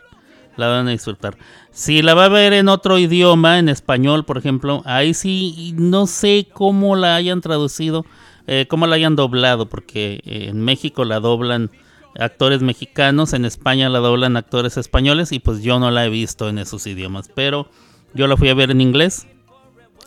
la 0.57 0.67
van 0.67 0.87
a 0.87 0.91
disfrutar. 0.91 1.37
Si 1.71 2.01
la 2.01 2.13
va 2.13 2.25
a 2.25 2.29
ver 2.29 2.53
en 2.53 2.69
otro 2.69 2.97
idioma, 2.97 3.59
en 3.59 3.69
español, 3.69 4.25
por 4.25 4.37
ejemplo, 4.37 4.81
ahí 4.85 5.13
sí 5.13 5.73
no 5.77 6.07
sé 6.07 6.47
cómo 6.51 6.95
la 6.95 7.15
hayan 7.15 7.41
traducido, 7.41 8.05
eh, 8.47 8.65
cómo 8.67 8.87
la 8.87 8.95
hayan 8.95 9.15
doblado, 9.15 9.67
porque 9.67 10.21
eh, 10.25 10.47
en 10.49 10.61
México 10.61 11.05
la 11.05 11.19
doblan 11.19 11.71
actores 12.19 12.61
mexicanos, 12.61 13.33
en 13.33 13.45
España 13.45 13.89
la 13.89 13.99
doblan 13.99 14.37
actores 14.37 14.77
españoles 14.77 15.31
y 15.31 15.39
pues 15.39 15.61
yo 15.61 15.79
no 15.79 15.91
la 15.91 16.05
he 16.05 16.09
visto 16.09 16.49
en 16.49 16.57
esos 16.57 16.87
idiomas, 16.87 17.29
pero 17.33 17.69
yo 18.13 18.27
la 18.27 18.37
fui 18.37 18.49
a 18.49 18.53
ver 18.53 18.71
en 18.71 18.81
inglés, 18.81 19.27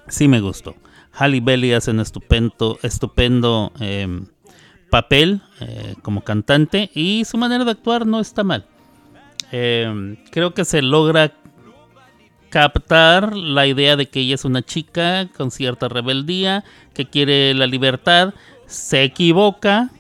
sí 0.09 0.29
me 0.29 0.41
gustó. 0.41 0.75
Halle 1.13 1.41
Belly 1.41 1.73
hace 1.73 1.91
un 1.91 2.01
estupendo, 2.01 2.79
estupendo 2.83 3.73
em, 3.81 4.27
papel 4.91 5.43
eh, 5.61 5.95
como 6.03 6.23
cantante 6.23 6.91
y 6.95 7.25
su 7.25 7.37
manera 7.37 7.65
de 7.65 7.73
actuar 7.73 8.07
no 8.07 8.21
está 8.21 8.45
mal. 8.45 8.67
Em, 9.53 10.17
creo 10.31 10.55
que 10.55 10.65
se 10.65 10.83
logra 10.83 11.33
captar 12.51 13.37
la 13.37 13.67
idea 13.67 13.97
de 13.97 14.09
que 14.09 14.21
ella 14.21 14.35
es 14.35 14.45
una 14.45 14.63
chica 14.63 15.29
con 15.37 15.51
cierta 15.51 15.89
rebeldía, 15.89 16.65
que 16.95 17.07
quiere 17.09 17.55
la 17.55 17.67
libertad, 17.67 18.35
se 18.67 19.03
equivoca, 19.03 19.91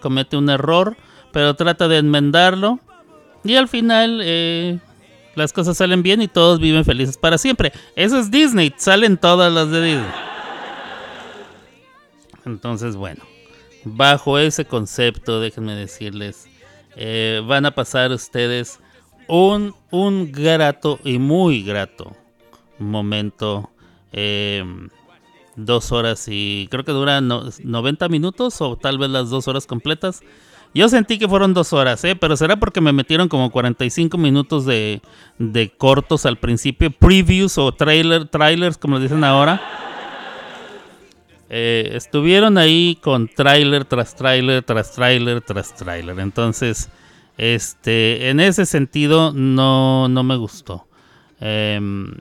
comete 0.00 0.36
un 0.36 0.50
error, 0.50 0.96
pero 1.32 1.54
trata 1.54 1.88
de 1.88 1.98
enmendarlo 1.98 2.80
y 3.44 3.56
al 3.56 3.68
final 3.68 4.20
eh, 4.22 4.78
las 5.34 5.52
cosas 5.52 5.76
salen 5.76 6.02
bien 6.02 6.22
y 6.22 6.28
todos 6.28 6.60
viven 6.60 6.84
felices 6.84 7.18
para 7.18 7.38
siempre. 7.38 7.72
Eso 7.96 8.18
es 8.18 8.30
Disney, 8.30 8.72
salen 8.76 9.16
todas 9.16 9.52
las 9.52 9.70
de 9.70 9.82
Disney. 9.82 10.12
Entonces, 12.46 12.94
bueno, 12.96 13.22
bajo 13.84 14.38
ese 14.38 14.64
concepto, 14.64 15.40
déjenme 15.40 15.74
decirles 15.74 16.48
eh, 16.96 17.42
van 17.46 17.66
a 17.66 17.74
pasar 17.74 18.12
ustedes 18.12 18.80
un, 19.28 19.74
un 19.90 20.30
grato 20.32 20.98
y 21.04 21.18
muy 21.18 21.62
grato 21.62 22.16
momento. 22.78 23.70
Em, 24.12 24.88
dos 25.56 25.92
horas 25.92 26.26
y 26.28 26.68
creo 26.70 26.84
que 26.84 26.92
dura 26.92 27.20
90 27.20 28.08
minutos 28.08 28.60
o 28.60 28.76
tal 28.76 28.98
vez 28.98 29.10
las 29.10 29.30
dos 29.30 29.48
horas 29.48 29.66
completas. 29.66 30.20
Yo 30.74 30.88
sentí 30.88 31.18
que 31.18 31.28
fueron 31.28 31.54
dos 31.54 31.72
horas, 31.72 32.02
¿eh? 32.04 32.16
pero 32.16 32.36
será 32.36 32.56
porque 32.56 32.80
me 32.80 32.92
metieron 32.92 33.28
como 33.28 33.50
45 33.50 34.18
minutos 34.18 34.66
de, 34.66 35.02
de 35.38 35.70
cortos 35.70 36.26
al 36.26 36.36
principio, 36.36 36.90
previews 36.90 37.58
o 37.58 37.70
trailer, 37.70 38.26
trailers 38.26 38.76
como 38.76 38.98
dicen 38.98 39.22
ahora. 39.22 39.62
Eh, 41.56 41.94
estuvieron 41.94 42.58
ahí 42.58 42.98
con 43.00 43.28
trailer 43.28 43.84
tras 43.84 44.16
trailer 44.16 44.64
tras 44.64 44.90
trailer 44.90 45.40
tras 45.40 45.72
trailer. 45.72 46.18
Entonces, 46.18 46.88
este, 47.38 48.28
en 48.28 48.40
ese 48.40 48.66
sentido 48.66 49.32
no, 49.32 50.08
no 50.08 50.24
me 50.24 50.34
gustó. 50.34 50.88
Em, 51.38 52.12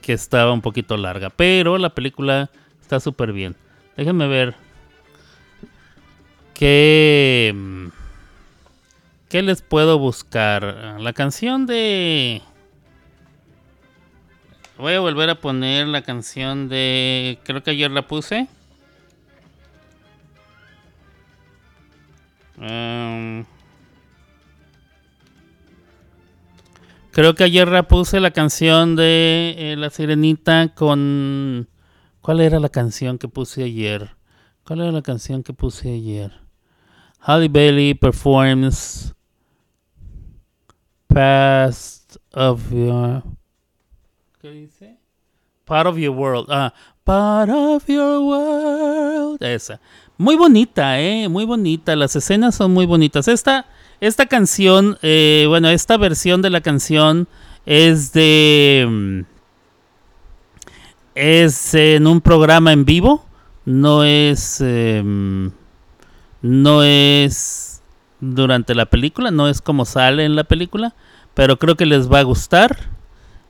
que 0.00 0.12
estaba 0.12 0.52
un 0.52 0.60
poquito 0.60 0.96
larga. 0.96 1.30
Pero 1.30 1.78
la 1.78 1.90
película 1.90 2.50
está 2.80 2.98
súper 2.98 3.32
bien. 3.32 3.54
Déjenme 3.96 4.26
ver. 4.26 4.56
¿Qué, 6.52 7.54
¿Qué 9.28 9.42
les 9.42 9.62
puedo 9.62 10.00
buscar? 10.00 10.96
La 10.98 11.12
canción 11.12 11.64
de... 11.66 12.42
Voy 14.82 14.94
a 14.94 14.98
volver 15.00 15.30
a 15.30 15.36
poner 15.36 15.86
la 15.86 16.02
canción 16.02 16.68
de... 16.68 17.38
Creo 17.44 17.62
que 17.62 17.70
ayer 17.70 17.88
la 17.88 18.08
puse. 18.08 18.48
Um, 22.56 23.44
creo 27.12 27.36
que 27.36 27.44
ayer 27.44 27.68
la 27.68 27.84
puse 27.84 28.18
la 28.18 28.32
canción 28.32 28.96
de 28.96 29.54
eh, 29.56 29.76
La 29.76 29.88
Sirenita 29.88 30.74
con... 30.74 31.68
¿Cuál 32.20 32.40
era 32.40 32.58
la 32.58 32.68
canción 32.68 33.18
que 33.18 33.28
puse 33.28 33.62
ayer? 33.62 34.16
¿Cuál 34.64 34.80
era 34.80 34.90
la 34.90 35.02
canción 35.02 35.44
que 35.44 35.52
puse 35.52 35.94
ayer? 35.94 36.32
Halle 37.20 37.46
Bailey 37.46 37.94
performs 37.94 39.14
Past 41.06 42.16
of 42.32 42.68
Your... 42.72 43.22
¿Qué 44.42 44.50
dice? 44.50 44.96
Part 45.64 45.86
of 45.86 45.96
Your 45.96 46.16
World. 46.16 46.48
Ah, 46.50 46.74
Part 47.04 47.48
of 47.48 47.86
Your 47.86 48.22
World. 48.22 49.40
Esa. 49.40 49.80
Muy 50.18 50.34
bonita, 50.34 51.00
¿eh? 51.00 51.28
Muy 51.28 51.44
bonita. 51.44 51.94
Las 51.94 52.16
escenas 52.16 52.56
son 52.56 52.72
muy 52.72 52.84
bonitas. 52.84 53.28
Esta, 53.28 53.66
esta 54.00 54.26
canción, 54.26 54.98
eh, 55.02 55.44
bueno, 55.46 55.68
esta 55.68 55.96
versión 55.96 56.42
de 56.42 56.50
la 56.50 56.60
canción 56.60 57.28
es 57.66 58.12
de... 58.12 58.84
Mm, 58.90 59.20
es 61.14 61.74
en 61.74 62.08
un 62.08 62.20
programa 62.20 62.72
en 62.72 62.84
vivo. 62.84 63.24
No 63.64 64.02
es... 64.02 64.60
Em, 64.60 65.52
no 66.40 66.82
es 66.82 67.80
durante 68.18 68.74
la 68.74 68.86
película. 68.86 69.30
No 69.30 69.48
es 69.48 69.62
como 69.62 69.84
sale 69.84 70.24
en 70.24 70.34
la 70.34 70.42
película. 70.42 70.96
Pero 71.32 71.60
creo 71.60 71.76
que 71.76 71.86
les 71.86 72.10
va 72.10 72.18
a 72.18 72.24
gustar. 72.24 72.90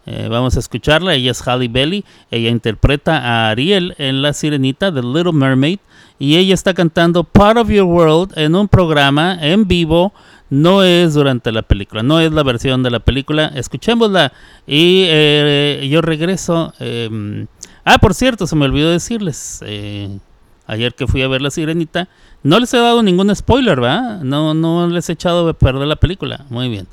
Eh, 0.07 0.29
vamos 0.29 0.57
a 0.57 0.61
escucharla. 0.61 1.15
Ella 1.15 1.31
es 1.31 1.47
Halle 1.47 1.69
Belly. 1.69 2.05
Ella 2.31 2.51
interpreta 2.51 3.19
a 3.19 3.51
Ariel 3.51 3.95
en 3.99 4.23
La 4.23 4.33
Sirenita, 4.33 4.93
The 4.93 5.03
Little 5.03 5.33
Mermaid. 5.33 5.79
Y 6.19 6.37
ella 6.37 6.55
está 6.55 6.75
cantando 6.75 7.25
Part 7.25 7.59
of 7.59 7.69
Your 7.69 7.85
World 7.85 8.39
en 8.39 8.55
un 8.55 8.69
programa 8.69 9.39
en 9.41 9.67
vivo. 9.67 10.13
No 10.51 10.83
es 10.83 11.15
durante 11.15 11.51
la 11.51 11.63
película, 11.63 12.03
no 12.03 12.21
es 12.21 12.31
la 12.31 12.43
versión 12.43 12.83
de 12.83 12.91
la 12.91 13.01
película. 13.01 13.47
Escuchémosla. 13.55 14.33
Y 14.67 15.05
eh, 15.07 15.89
yo 15.91 16.03
regreso. 16.03 16.75
Em, 16.79 17.47
ah, 17.85 17.99
por 17.99 18.15
cierto, 18.15 18.47
se 18.47 18.55
me 18.55 18.67
olvidó 18.67 18.91
decirles. 18.91 19.65
Eh, 19.67 20.19
ayer 20.67 20.95
que 20.95 21.07
fui 21.07 21.23
a 21.23 21.29
ver 21.29 21.41
La 21.43 21.51
Sirenita. 21.51 22.09
No 22.43 22.59
les 22.61 22.75
he 22.75 22.79
dado 22.79 23.03
ningún 23.03 23.35
spoiler, 23.35 23.81
¿verdad? 23.81 24.21
No, 24.23 24.53
no 24.53 24.87
les 24.89 25.09
he 25.09 25.15
echado 25.15 25.49
a 25.49 25.55
perder 25.55 25.87
la 25.89 25.97
película. 25.97 26.45
Muy 26.51 26.69
bien. 26.69 26.87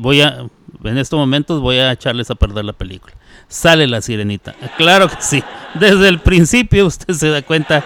Voy 0.00 0.22
a, 0.22 0.46
en 0.88 0.98
estos 0.98 1.18
momentos 1.18 1.60
voy 1.60 1.78
a 1.78 1.92
echarles 1.92 2.30
a 2.30 2.34
perder 2.34 2.64
la 2.64 2.72
película. 2.72 3.14
Sale 3.48 3.86
la 3.86 4.00
sirenita. 4.00 4.54
Claro 4.76 5.08
que 5.08 5.16
sí. 5.20 5.42
Desde 5.74 6.08
el 6.08 6.20
principio 6.20 6.86
usted 6.86 7.14
se 7.14 7.28
da 7.28 7.42
cuenta. 7.42 7.84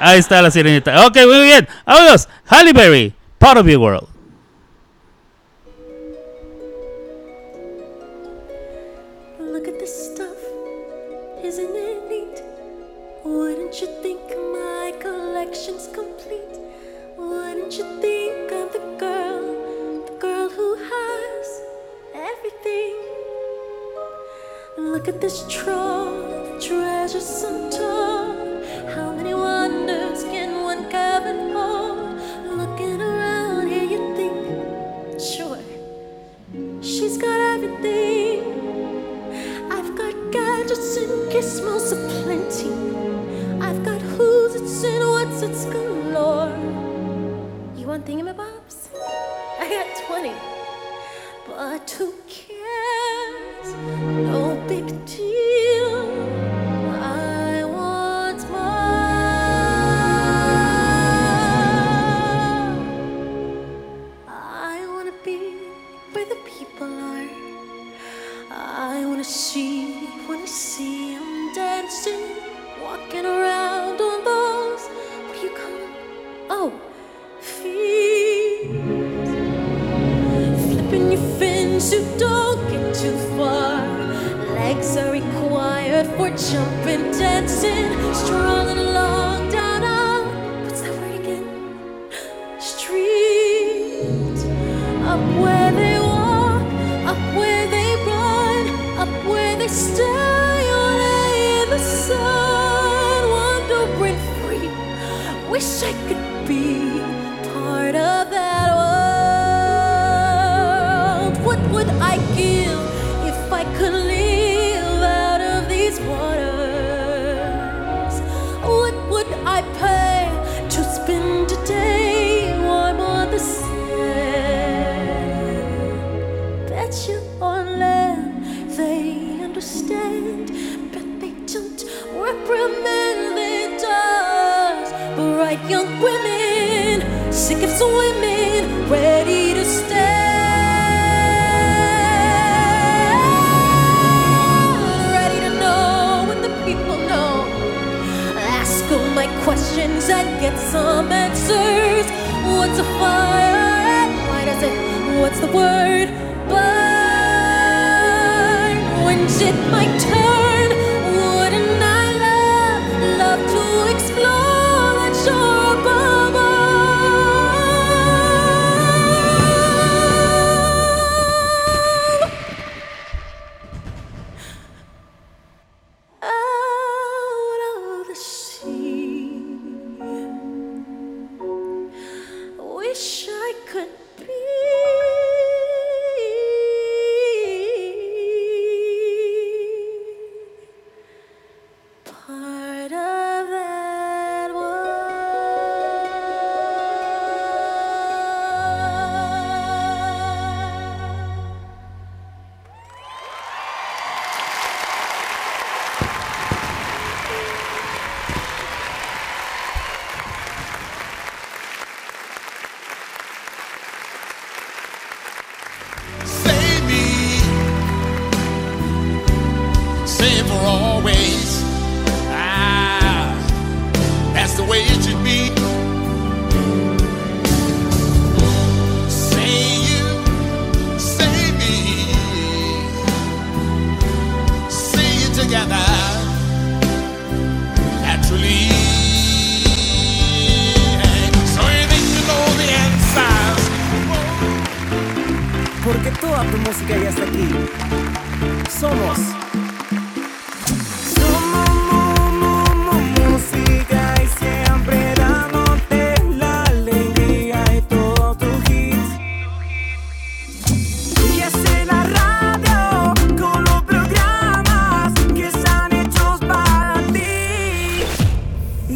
Ahí 0.00 0.18
está 0.18 0.42
la 0.42 0.50
sirenita. 0.50 1.06
Ok, 1.06 1.16
muy 1.26 1.44
bien. 1.44 1.66
Halle 1.86 2.72
Berry, 2.72 3.14
part 3.38 3.58
of 3.58 3.66
your 3.66 3.78
world. 3.78 4.17
this 25.28 25.44
true? 25.46 25.67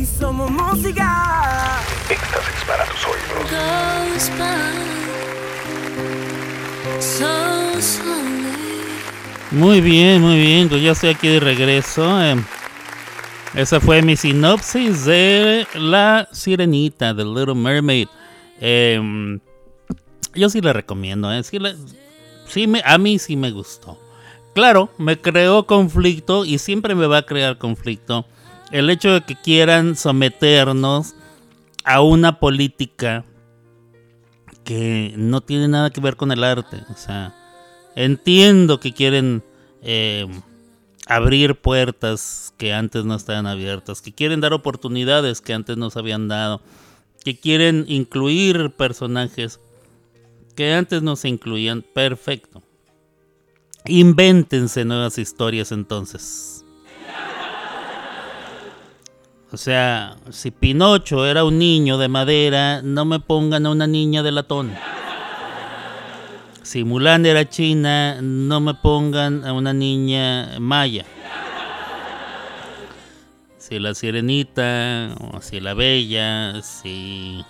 Y 0.03 0.07
somos 0.07 0.51
música. 0.51 1.79
goes 3.49 4.31
by 4.37 4.75
so 7.01 7.81
slowly. 7.81 8.51
Muy 9.53 9.81
bien, 9.81 10.21
muy 10.21 10.38
bien. 10.41 10.69
Pues 10.69 10.83
ya 10.83 10.91
estoy 10.91 11.11
aquí 11.11 11.29
de 11.29 11.38
regreso. 11.38 12.21
em, 12.21 12.43
esa 13.55 13.79
fue 13.81 14.03
mi 14.03 14.17
sinopsis 14.17 15.05
de 15.05 15.69
La 15.75 16.29
Sirenita, 16.33 17.15
The 17.15 17.25
Little 17.25 17.55
Mermaid. 17.55 18.09
Em, 18.61 19.38
yo 20.35 20.49
sí 20.51 20.61
la 20.61 20.73
recomiendo. 20.73 21.33
¿eh? 21.33 21.45
Sí 21.45 21.61
la- 21.61 21.77
sí 22.49 22.67
me, 22.67 22.83
a 22.85 22.99
mí 22.99 23.21
sí 23.21 23.37
me 23.37 23.53
gustó. 23.53 24.01
Claro, 24.53 24.91
me 24.99 25.17
creó 25.21 25.65
conflicto 25.65 26.45
y 26.45 26.59
siempre 26.59 26.97
me 26.97 27.07
va 27.07 27.19
a 27.19 27.23
crear 27.23 27.57
conflicto 27.59 28.27
el 28.73 28.91
hecho 28.91 29.13
de 29.13 29.21
que 29.21 29.37
quieran 29.37 29.97
someternos 29.97 31.15
a 31.85 32.01
una 32.01 32.41
política 32.41 33.25
que 34.65 35.15
no 35.17 35.41
tiene 35.41 35.69
nada 35.69 35.91
que 35.91 36.01
ver 36.01 36.17
con 36.17 36.33
el 36.33 36.43
arte. 36.43 36.79
O 36.91 36.97
sea, 36.97 37.35
entiendo 37.95 38.81
que 38.81 38.93
quieren 38.93 39.45
eh, 39.83 40.27
abrir 41.07 41.57
puertas 41.57 42.55
que 42.57 42.73
antes 42.73 43.05
no 43.05 43.15
estaban 43.15 43.47
abiertas, 43.47 44.01
que 44.01 44.13
quieren 44.13 44.41
dar 44.41 44.53
oportunidades 44.53 45.41
que 45.41 45.53
antes 45.53 45.77
no 45.77 45.91
se 45.91 45.99
habían 45.99 46.29
dado, 46.29 46.63
que 47.25 47.39
quieren 47.39 47.85
incluir 47.89 48.71
personajes 48.71 49.61
que 50.57 50.73
antes 50.73 51.03
no 51.03 51.17
se 51.17 51.29
incluían. 51.29 51.83
Perfecto. 51.83 52.63
Invéntense 53.85 54.85
nuevas 54.85 55.19
historias 55.19 55.73
entonces. 55.73 56.52
O 59.53 59.59
sea, 59.59 60.17
si 60.31 60.51
Pinocho 60.51 61.27
era 61.27 61.45
un 61.45 61.59
niño 61.59 61.99
de 61.99 62.09
madera, 62.09 62.81
no 62.81 63.05
me 63.05 63.21
pongan 63.21 63.67
a 63.67 63.71
una 63.71 63.87
niña 63.87 64.23
de 64.23 64.33
latón. 64.33 64.73
Si 66.62 66.85
Mulan 66.85 67.27
era 67.27 67.47
china, 67.47 68.23
no 68.23 68.61
me 68.61 68.73
pongan 68.73 69.45
a 69.45 69.53
una 69.53 69.75
niña 69.75 70.59
maya. 70.59 71.05
Si 73.59 73.79
la 73.79 73.95
sirenita, 73.95 75.15
o 75.35 75.43
si 75.43 75.61
la 75.61 75.75
bella, 75.75 76.62
si 76.62 77.45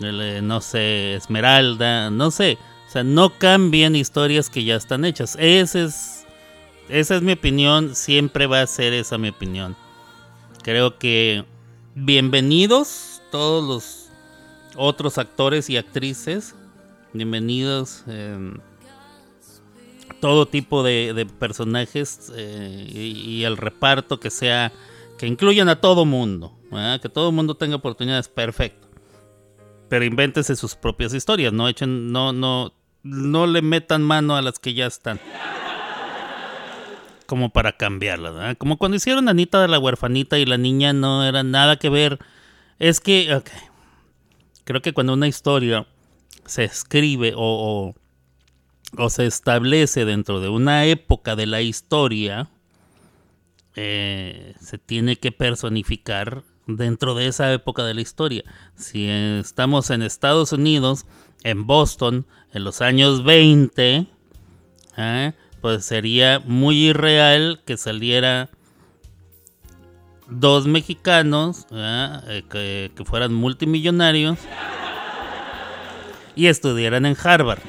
el, 0.00 0.46
no 0.46 0.60
sé, 0.60 1.14
Esmeralda, 1.14 2.10
no 2.10 2.30
sé. 2.30 2.58
O 2.86 2.92
sea, 2.92 3.02
no 3.02 3.30
cambien 3.30 3.96
historias 3.96 4.48
que 4.50 4.62
ya 4.62 4.76
están 4.76 5.04
hechas. 5.04 5.36
Ese 5.40 5.82
es, 5.82 6.24
esa 6.88 7.16
es 7.16 7.22
mi 7.22 7.32
opinión, 7.32 7.96
siempre 7.96 8.46
va 8.46 8.62
a 8.62 8.66
ser 8.68 8.92
esa 8.92 9.18
mi 9.18 9.30
opinión. 9.30 9.74
Creo 10.68 10.98
que 10.98 11.46
bienvenidos 11.94 13.22
todos 13.30 13.66
los 13.66 14.10
otros 14.76 15.16
actores 15.16 15.70
y 15.70 15.78
actrices. 15.78 16.54
Bienvenidos 17.14 18.04
eh, 18.06 18.52
todo 20.20 20.44
tipo 20.44 20.82
de, 20.82 21.26
personajes 21.38 22.30
eh, 22.36 22.86
y, 22.86 23.44
el 23.44 23.56
reparto 23.56 24.20
que 24.20 24.28
sea 24.28 24.70
que 25.16 25.26
incluyan 25.26 25.70
a 25.70 25.80
todo 25.80 26.04
mundo, 26.04 26.52
que 27.00 27.08
todo 27.08 27.32
mundo 27.32 27.54
tenga 27.54 27.76
oportunidades, 27.76 28.28
perfecto. 28.28 28.88
Pero 29.88 30.04
invéntense 30.04 30.54
sus 30.54 30.74
propias 30.74 31.14
historias, 31.14 31.50
no 31.50 31.66
echen, 31.66 32.12
no, 32.12 32.34
no 32.34 32.74
no 33.02 33.46
le 33.46 33.62
metan 33.62 34.02
mano 34.02 34.36
a 34.36 34.42
las 34.42 34.58
que 34.58 34.74
ya 34.74 34.84
están. 34.84 35.18
Como 37.28 37.50
para 37.50 37.76
cambiarlas, 37.76 38.32
¿verdad? 38.32 38.56
Como 38.56 38.78
cuando 38.78 38.96
hicieron 38.96 39.28
Anita 39.28 39.60
de 39.60 39.68
la 39.68 39.78
huerfanita 39.78 40.38
y 40.38 40.46
la 40.46 40.56
niña 40.56 40.94
no 40.94 41.26
era 41.26 41.42
nada 41.42 41.78
que 41.78 41.90
ver. 41.90 42.18
Es 42.78 43.00
que, 43.00 43.34
ok. 43.34 43.50
Creo 44.64 44.80
que 44.80 44.94
cuando 44.94 45.12
una 45.12 45.28
historia 45.28 45.86
se 46.46 46.64
escribe 46.64 47.34
o, 47.36 47.94
o, 48.96 49.10
se 49.10 49.26
establece 49.26 50.06
dentro 50.06 50.40
de 50.40 50.48
una 50.48 50.86
época 50.86 51.36
de 51.36 51.44
la 51.44 51.60
historia, 51.60 52.48
eh, 53.76 54.54
se 54.58 54.78
tiene 54.78 55.16
que 55.16 55.30
personificar 55.30 56.44
dentro 56.66 57.14
de 57.14 57.26
esa 57.26 57.52
época 57.52 57.84
de 57.84 57.92
la 57.92 58.00
historia. 58.00 58.42
Si 58.74 59.06
estamos 59.06 59.90
en 59.90 60.00
Estados 60.00 60.52
Unidos, 60.52 61.04
en 61.42 61.66
Boston, 61.66 62.26
en 62.54 62.64
los 62.64 62.80
años 62.80 63.22
20, 63.22 64.06
¿eh? 64.96 65.34
Pues 65.60 65.84
sería 65.84 66.40
muy 66.40 66.88
irreal 66.88 67.60
que 67.64 67.76
saliera 67.76 68.48
dos 70.28 70.66
mexicanos 70.66 71.66
¿eh? 71.72 72.44
Que, 72.50 72.92
que 72.94 73.04
fueran 73.04 73.32
multimillonarios 73.34 74.38
y 76.36 76.46
estudiaran 76.46 77.04
en 77.04 77.16
Harvard. 77.20 77.60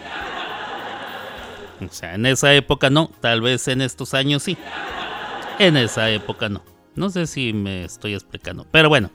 O 1.82 1.92
sea, 1.92 2.16
en 2.16 2.26
esa 2.26 2.54
época 2.54 2.90
no, 2.90 3.10
tal 3.20 3.42
vez 3.42 3.68
en 3.68 3.82
estos 3.82 4.14
años 4.14 4.44
sí. 4.44 4.58
En 5.58 5.76
esa 5.78 6.10
época 6.12 6.50
no. 6.50 6.64
No 6.96 7.10
sé 7.10 7.26
si 7.28 7.54
me 7.54 7.86
estoy 7.86 8.14
explicando. 8.14 8.68
Pero 8.72 8.90
bueno, 8.90 9.10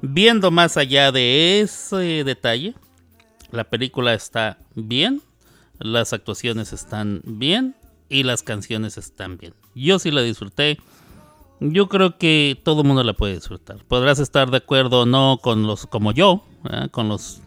viendo 0.00 0.50
más 0.50 0.76
allá 0.76 1.12
de 1.12 1.60
ese 1.60 2.24
detalle, 2.24 2.74
la 3.50 3.64
película 3.64 4.14
está 4.14 4.58
bien, 4.74 5.20
las 5.78 6.12
actuaciones 6.12 6.72
están 6.72 7.20
bien 7.24 7.74
y 8.08 8.22
las 8.22 8.42
canciones 8.42 8.98
están 8.98 9.38
bien. 9.38 9.54
Yo 9.74 9.98
sí 9.98 10.10
la 10.10 10.22
disfruté. 10.22 10.78
Yo 11.60 11.88
creo 11.88 12.18
que 12.18 12.60
todo 12.64 12.84
mundo 12.84 13.02
la 13.02 13.14
puede 13.14 13.34
disfrutar. 13.34 13.78
Podrás 13.88 14.18
estar 14.18 14.50
de 14.50 14.58
acuerdo 14.58 15.02
o 15.02 15.06
no 15.06 15.38
con 15.42 15.66
los, 15.66 15.86
como 15.86 16.12
yo, 16.12 16.44
¿eh? 16.70 16.88
con 16.90 17.08
los, 17.08 17.40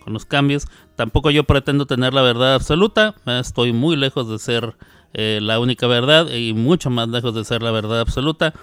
con 0.00 0.12
los 0.12 0.24
cambios. 0.24 0.66
Tampoco 0.96 1.30
yo 1.30 1.44
pretendo 1.44 1.86
tener 1.86 2.14
la 2.14 2.22
verdad 2.22 2.54
absoluta. 2.54 3.14
Estoy 3.26 3.72
muy 3.72 3.96
lejos 3.96 4.28
de 4.28 4.38
ser 4.38 4.76
eh, 5.12 5.40
la 5.42 5.58
única 5.58 5.86
verdad 5.86 6.28
y 6.30 6.54
mucho 6.54 6.90
más 6.90 7.08
lejos 7.08 7.34
de 7.34 7.44
ser 7.44 7.62
la 7.62 7.72
verdad 7.72 8.00
absoluta. 8.00 8.54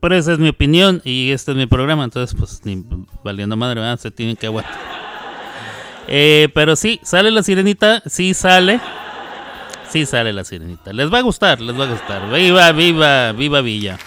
Pero 0.00 0.16
esa 0.16 0.32
es 0.32 0.38
mi 0.38 0.48
opinión 0.48 1.02
y 1.04 1.32
este 1.32 1.50
es 1.50 1.56
mi 1.56 1.66
programa. 1.66 2.04
Entonces, 2.04 2.36
pues, 2.38 2.64
ni 2.64 2.84
valiendo 3.24 3.56
madre, 3.56 3.80
¿verdad? 3.80 3.98
se 3.98 4.10
tienen 4.10 4.36
que 4.36 4.46
aguantar. 4.46 4.78
Eh, 6.08 6.48
pero 6.54 6.76
sí, 6.76 7.00
sale 7.02 7.30
la 7.30 7.42
sirenita, 7.42 8.02
sí 8.06 8.34
sale. 8.34 8.80
Sí 9.92 10.06
sale 10.06 10.32
la 10.32 10.42
sirenita. 10.42 10.90
Les 10.94 11.12
va 11.12 11.18
a 11.18 11.20
gustar, 11.20 11.60
les 11.60 11.78
va 11.78 11.84
a 11.84 11.88
gustar. 11.88 12.32
Viva, 12.32 12.72
viva, 12.72 13.32
viva 13.32 13.60
Villa. 13.60 13.98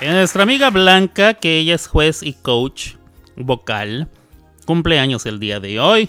Nuestra 0.00 0.44
amiga 0.44 0.70
Blanca, 0.70 1.34
que 1.34 1.58
ella 1.58 1.74
es 1.74 1.86
juez 1.86 2.22
y 2.22 2.32
coach 2.32 2.94
vocal, 3.36 4.08
cumpleaños 4.64 5.26
el 5.26 5.38
día 5.38 5.60
de 5.60 5.80
hoy. 5.80 6.08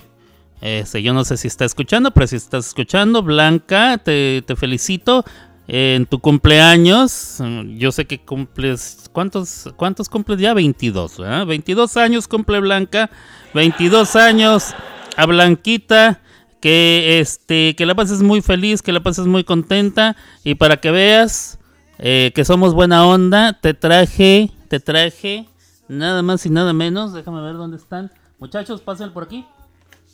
Este, 0.61 1.03
yo 1.03 1.13
no 1.13 1.25
sé 1.25 1.35
si 1.35 1.49
está 1.49 1.65
escuchando, 1.65 2.11
pero 2.11 2.27
si 2.27 2.37
estás 2.37 2.67
escuchando, 2.67 3.23
Blanca, 3.23 3.97
te 3.97 4.41
felicito 4.55 5.25
en 5.67 6.05
tu 6.05 6.19
cumpleaños. 6.19 7.41
Yo 7.77 7.91
sé 7.91 8.05
que 8.05 8.19
cumples. 8.19 9.09
¿Cuántos, 9.11 9.73
cuántos 9.75 10.09
cumples 10.09 10.39
ya? 10.39 10.53
22, 10.53 11.17
¿verdad? 11.17 11.45
22 11.45 11.97
años 11.97 12.27
cumple 12.27 12.59
Blanca. 12.59 13.09
22 13.53 14.15
años 14.15 14.73
a 15.15 15.25
Blanquita. 15.25 16.19
Que, 16.59 17.19
este, 17.19 17.75
que 17.75 17.85
la 17.85 17.93
pases 17.93 18.21
muy 18.21 18.41
feliz, 18.41 18.81
que 18.81 18.93
la 18.93 19.03
pases 19.03 19.25
muy 19.25 19.43
contenta. 19.43 20.15
Y 20.45 20.55
para 20.55 20.77
que 20.77 20.91
veas 20.91 21.59
eh, 21.99 22.31
que 22.33 22.45
somos 22.45 22.73
buena 22.73 23.05
onda, 23.05 23.59
te 23.59 23.73
traje, 23.73 24.51
te 24.69 24.79
traje 24.79 25.49
nada 25.89 26.21
más 26.21 26.45
y 26.45 26.49
nada 26.49 26.71
menos. 26.71 27.13
Déjame 27.13 27.41
ver 27.41 27.55
dónde 27.55 27.77
están. 27.77 28.11
Muchachos, 28.39 28.81
pásenle 28.81 29.13
por 29.13 29.23
aquí. 29.23 29.45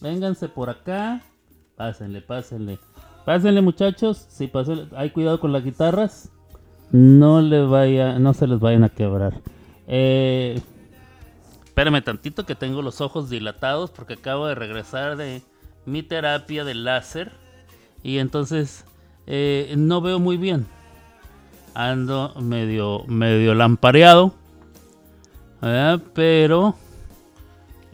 Vénganse 0.01 0.49
por 0.49 0.69
acá. 0.69 1.21
Pásenle, 1.75 2.21
pásenle. 2.21 2.79
Pásenle, 3.29 3.61
muchachos. 3.61 4.25
Sí, 4.27 4.47
pásenle. 4.47 4.87
Hay 4.95 5.11
cuidado 5.11 5.39
con 5.39 5.53
las 5.53 5.63
guitarras. 5.63 6.31
No 6.91 7.41
le 7.41 7.63
vaya, 7.63 8.17
no 8.17 8.33
se 8.33 8.47
les 8.47 8.59
vayan 8.59 8.83
a 8.83 8.89
quebrar. 8.89 9.39
Eh, 9.85 10.59
espérame 11.63 12.03
tantito 12.03 12.47
que 12.47 12.55
tengo 12.55 12.81
los 12.81 13.01
ojos 13.01 13.29
dilatados 13.29 13.91
porque 13.91 14.13
acabo 14.13 14.47
de 14.47 14.55
regresar 14.55 15.15
de 15.15 15.43
mi 15.85 16.01
terapia 16.01 16.63
de 16.63 16.73
láser 16.73 17.31
y 18.01 18.17
entonces 18.17 18.83
eh, 19.27 19.75
no 19.77 20.01
veo 20.01 20.17
muy 20.17 20.37
bien. 20.37 20.65
Ando 21.75 22.33
medio, 22.41 23.03
medio 23.05 23.53
lampareado. 23.53 24.33
Pero 26.15 26.73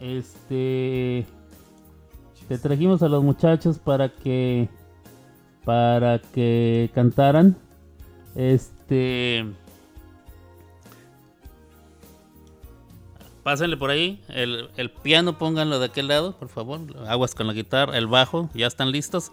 este 0.00 1.26
te 2.48 2.56
trajimos 2.56 3.02
a 3.02 3.08
los 3.08 3.22
muchachos 3.22 3.78
para 3.78 4.08
que 4.08 4.70
para 5.66 6.18
que 6.20 6.90
cantaran 6.94 7.58
este 8.34 9.44
pásenle 13.42 13.76
por 13.76 13.90
ahí 13.90 14.22
el, 14.28 14.70
el 14.78 14.90
piano 14.90 15.36
pónganlo 15.36 15.78
de 15.78 15.86
aquel 15.86 16.08
lado 16.08 16.38
por 16.38 16.48
favor 16.48 16.80
aguas 17.06 17.34
con 17.34 17.46
la 17.46 17.52
guitarra 17.52 17.98
el 17.98 18.06
bajo 18.06 18.48
ya 18.54 18.66
están 18.66 18.90
listos 18.90 19.30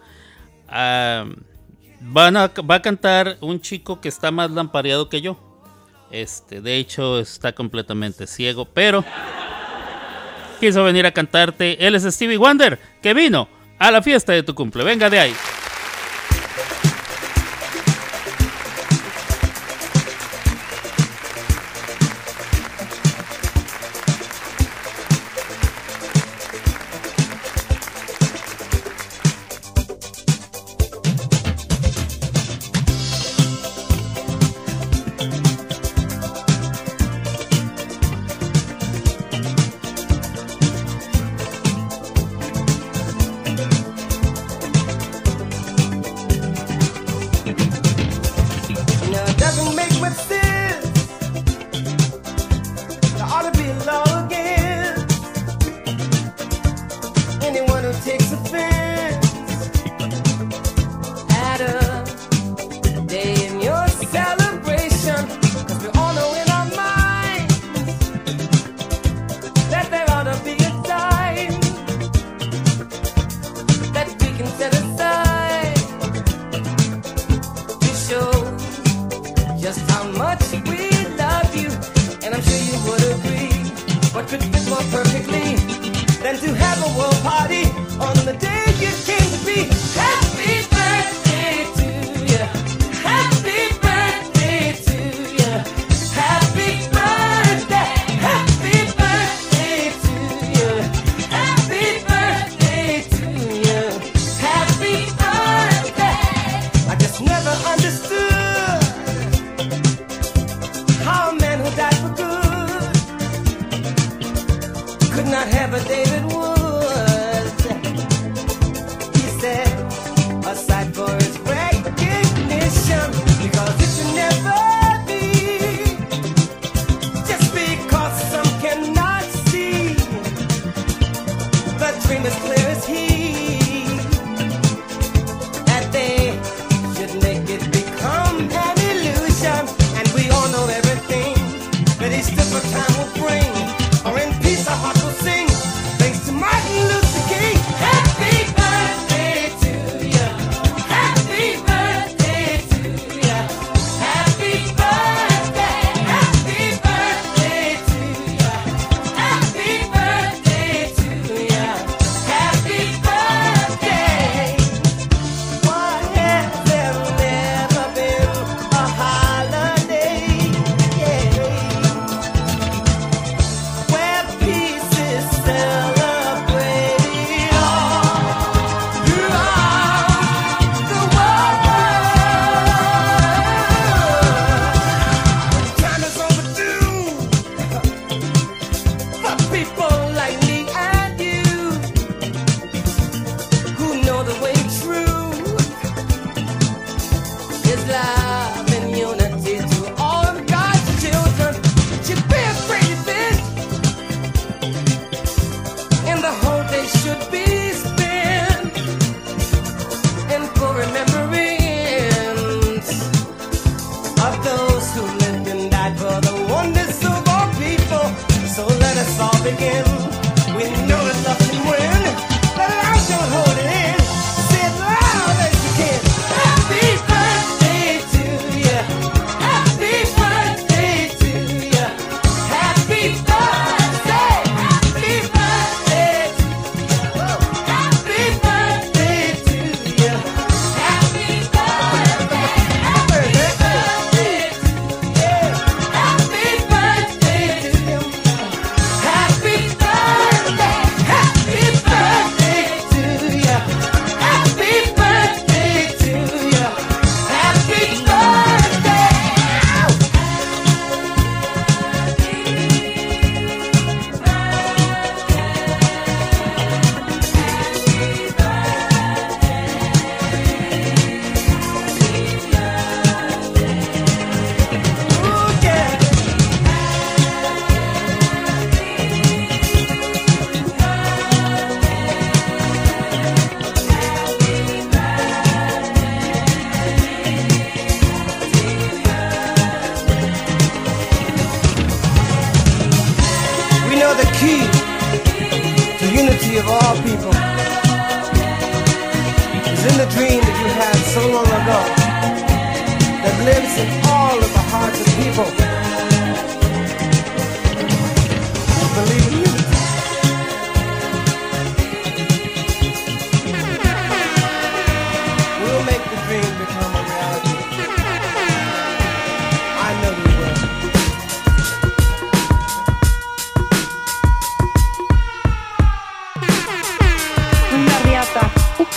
Ah, 0.76 1.26
van 2.02 2.36
a, 2.36 2.48
va 2.48 2.76
a 2.76 2.82
cantar 2.82 3.38
un 3.42 3.62
chico 3.62 4.02
que 4.02 4.10
está 4.10 4.32
más 4.32 4.50
lampareado 4.52 5.08
que 5.08 5.22
yo 5.22 5.38
este 6.12 6.60
de 6.62 6.78
hecho 6.78 7.20
está 7.20 7.54
completamente 7.54 8.28
ciego 8.28 8.66
pero 8.66 9.06
quiso 10.64 10.82
venir 10.86 11.06
a 11.06 11.12
cantarte. 11.12 11.86
Él 11.86 11.94
es 11.96 12.04
Stevie 12.04 12.38
Wonder, 12.38 12.80
que 13.02 13.14
vino 13.14 13.50
a 13.78 13.92
la 13.92 14.02
fiesta 14.02 14.32
de 14.32 14.44
tu 14.44 14.56
cumple. 14.56 14.86
Venga 14.86 15.10
de 15.10 15.20
ahí. 15.20 15.34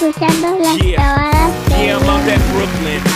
Escuchando 0.06 0.56
las 0.60 0.78
Yeah. 0.84 1.50
Yeah, 1.70 1.98
I'm 1.98 2.08
out 2.08 2.28
at 2.28 2.38
Brooklyn. 2.52 3.15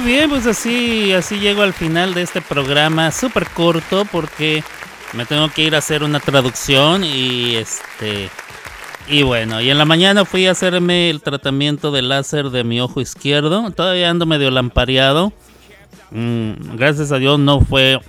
Muy 0.00 0.12
bien, 0.12 0.30
pues 0.30 0.46
así, 0.46 1.12
así 1.12 1.40
llego 1.40 1.60
al 1.60 1.74
final 1.74 2.14
de 2.14 2.22
este 2.22 2.40
programa 2.40 3.12
súper 3.12 3.46
corto 3.50 4.06
porque 4.10 4.64
me 5.12 5.26
tengo 5.26 5.50
que 5.50 5.62
ir 5.62 5.74
a 5.74 5.78
hacer 5.78 6.02
una 6.02 6.20
traducción 6.20 7.04
y 7.04 7.56
este 7.56 8.30
Y 9.08 9.24
bueno, 9.24 9.60
y 9.60 9.68
en 9.68 9.76
la 9.76 9.84
mañana 9.84 10.24
fui 10.24 10.46
a 10.46 10.52
hacerme 10.52 11.10
el 11.10 11.20
tratamiento 11.20 11.90
de 11.90 12.00
láser 12.00 12.48
de 12.48 12.64
mi 12.64 12.80
ojo 12.80 13.02
izquierdo. 13.02 13.70
Todavía 13.72 14.08
ando 14.08 14.24
medio 14.24 14.50
lampareado. 14.50 15.34
Mm, 16.12 16.76
gracias 16.76 17.12
a 17.12 17.18
Dios 17.18 17.38
no 17.38 17.60
fue 17.60 18.00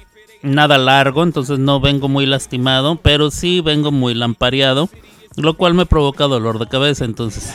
nada 0.44 0.78
largo, 0.78 1.24
entonces 1.24 1.60
no 1.60 1.82
vengo 1.82 2.08
muy 2.08 2.26
lastimado, 2.26 2.96
pero 3.02 3.32
sí 3.32 3.60
vengo 3.60 3.92
muy 3.92 4.14
lampareado, 4.14 4.88
lo 5.36 5.56
cual 5.56 5.74
me 5.74 5.86
provoca 5.86 6.24
dolor 6.28 6.58
de 6.58 6.68
cabeza, 6.68 7.04
entonces. 7.04 7.54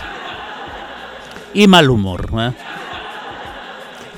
Y 1.55 1.69
mal 1.69 1.89
humor. 1.89 2.29
¿eh? 2.39 2.53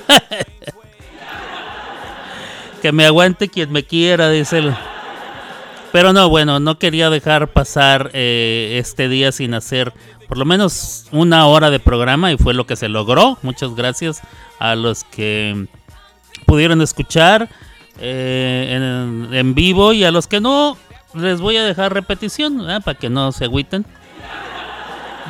que 2.82 2.92
me 2.92 3.06
aguante 3.06 3.48
quien 3.48 3.72
me 3.72 3.84
quiera, 3.84 4.30
dice 4.30 4.58
el... 4.58 4.74
Pero 5.92 6.12
no, 6.12 6.28
bueno, 6.28 6.60
no 6.60 6.78
quería 6.78 7.08
dejar 7.08 7.48
pasar 7.48 8.10
eh, 8.12 8.76
este 8.78 9.08
día 9.08 9.32
sin 9.32 9.54
hacer 9.54 9.94
por 10.28 10.36
lo 10.36 10.44
menos 10.44 11.06
una 11.10 11.46
hora 11.46 11.70
de 11.70 11.80
programa 11.80 12.30
y 12.30 12.36
fue 12.36 12.52
lo 12.52 12.66
que 12.66 12.76
se 12.76 12.88
logró. 12.88 13.38
Muchas 13.42 13.74
gracias 13.74 14.20
a 14.58 14.76
los 14.76 15.04
que 15.04 15.66
pudieron 16.44 16.82
escuchar 16.82 17.48
eh, 17.98 19.26
en, 19.32 19.54
vivo 19.54 19.94
y 19.94 20.04
a 20.04 20.10
los 20.10 20.26
que 20.26 20.40
no, 20.40 20.76
les 21.14 21.40
voy 21.40 21.56
a 21.56 21.64
dejar 21.64 21.94
repetición 21.94 22.62
para 22.84 22.98
que 22.98 23.08
no 23.08 23.32
se 23.32 23.46
agüiten. 23.46 23.86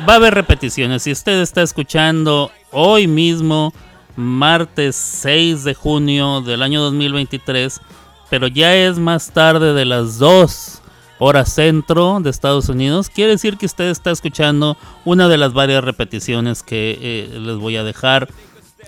Va 0.07 0.13
a 0.13 0.15
haber 0.17 0.33
repeticiones. 0.33 1.03
Si 1.03 1.11
usted 1.11 1.41
está 1.41 1.61
escuchando 1.61 2.51
hoy 2.71 3.07
mismo, 3.07 3.73
martes 4.19 4.95
6 4.95 5.63
de 5.63 5.73
junio 5.73 6.41
del 6.41 6.61
año 6.61 6.81
2023, 6.81 7.81
pero 8.29 8.47
ya 8.47 8.75
es 8.75 8.99
más 8.99 9.31
tarde 9.31 9.73
de 9.73 9.85
las 9.85 10.19
2 10.19 10.81
horas 11.19 11.53
centro 11.53 12.19
de 12.21 12.29
Estados 12.29 12.69
Unidos, 12.69 13.09
quiere 13.09 13.31
decir 13.31 13.57
que 13.57 13.65
usted 13.65 13.89
está 13.89 14.11
escuchando 14.11 14.77
una 15.05 15.27
de 15.27 15.37
las 15.37 15.53
varias 15.53 15.83
repeticiones 15.83 16.63
que 16.63 16.97
eh, 17.01 17.39
les 17.39 17.57
voy 17.57 17.77
a 17.77 17.83
dejar 17.83 18.29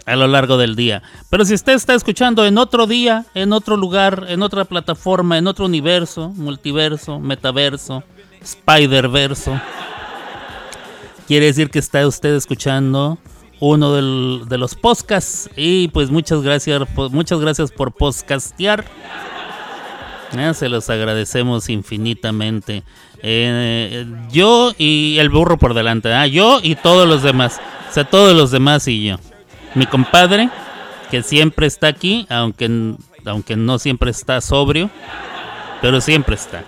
a 0.05 0.15
lo 0.15 0.27
largo 0.27 0.57
del 0.57 0.75
día. 0.75 1.03
Pero 1.29 1.45
si 1.45 1.53
usted 1.53 1.73
está 1.73 1.93
escuchando 1.93 2.45
en 2.45 2.57
otro 2.57 2.87
día, 2.87 3.25
en 3.33 3.53
otro 3.53 3.77
lugar, 3.77 4.25
en 4.29 4.41
otra 4.43 4.65
plataforma, 4.65 5.37
en 5.37 5.47
otro 5.47 5.65
universo, 5.65 6.29
multiverso, 6.29 7.19
metaverso, 7.19 8.03
spiderverso, 8.43 9.59
quiere 11.27 11.47
decir 11.47 11.69
que 11.69 11.79
está 11.79 12.05
usted 12.07 12.35
escuchando 12.35 13.17
uno 13.61 13.93
de 13.93 14.57
los 14.57 14.75
podcasts 14.75 15.49
y 15.55 15.87
pues 15.89 16.09
muchas 16.09 16.41
gracias, 16.41 16.81
muchas 17.11 17.39
gracias 17.39 17.71
por 17.71 17.91
podcastear. 17.93 18.83
Se 20.53 20.67
los 20.67 20.89
agradecemos 20.89 21.69
infinitamente. 21.69 22.83
Eh, 23.21 24.05
yo 24.31 24.73
y 24.77 25.17
el 25.19 25.29
burro 25.29 25.57
por 25.57 25.73
delante. 25.73 26.11
ah, 26.13 26.25
Yo 26.25 26.59
y 26.63 26.75
todos 26.75 27.07
los 27.07 27.21
demás. 27.21 27.61
O 27.89 27.93
sea, 27.93 28.05
todos 28.05 28.35
los 28.35 28.49
demás 28.49 28.87
y 28.87 29.05
yo. 29.05 29.17
Mi 29.75 29.85
compadre, 29.85 30.49
que 31.11 31.21
siempre 31.21 31.67
está 31.67 31.87
aquí, 31.87 32.25
aunque, 32.29 32.95
aunque 33.25 33.55
no 33.55 33.77
siempre 33.77 34.09
está 34.09 34.41
sobrio, 34.41 34.89
pero 35.81 36.01
siempre 36.01 36.35
está. 36.35 36.63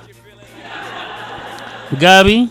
Gaby, 1.92 2.50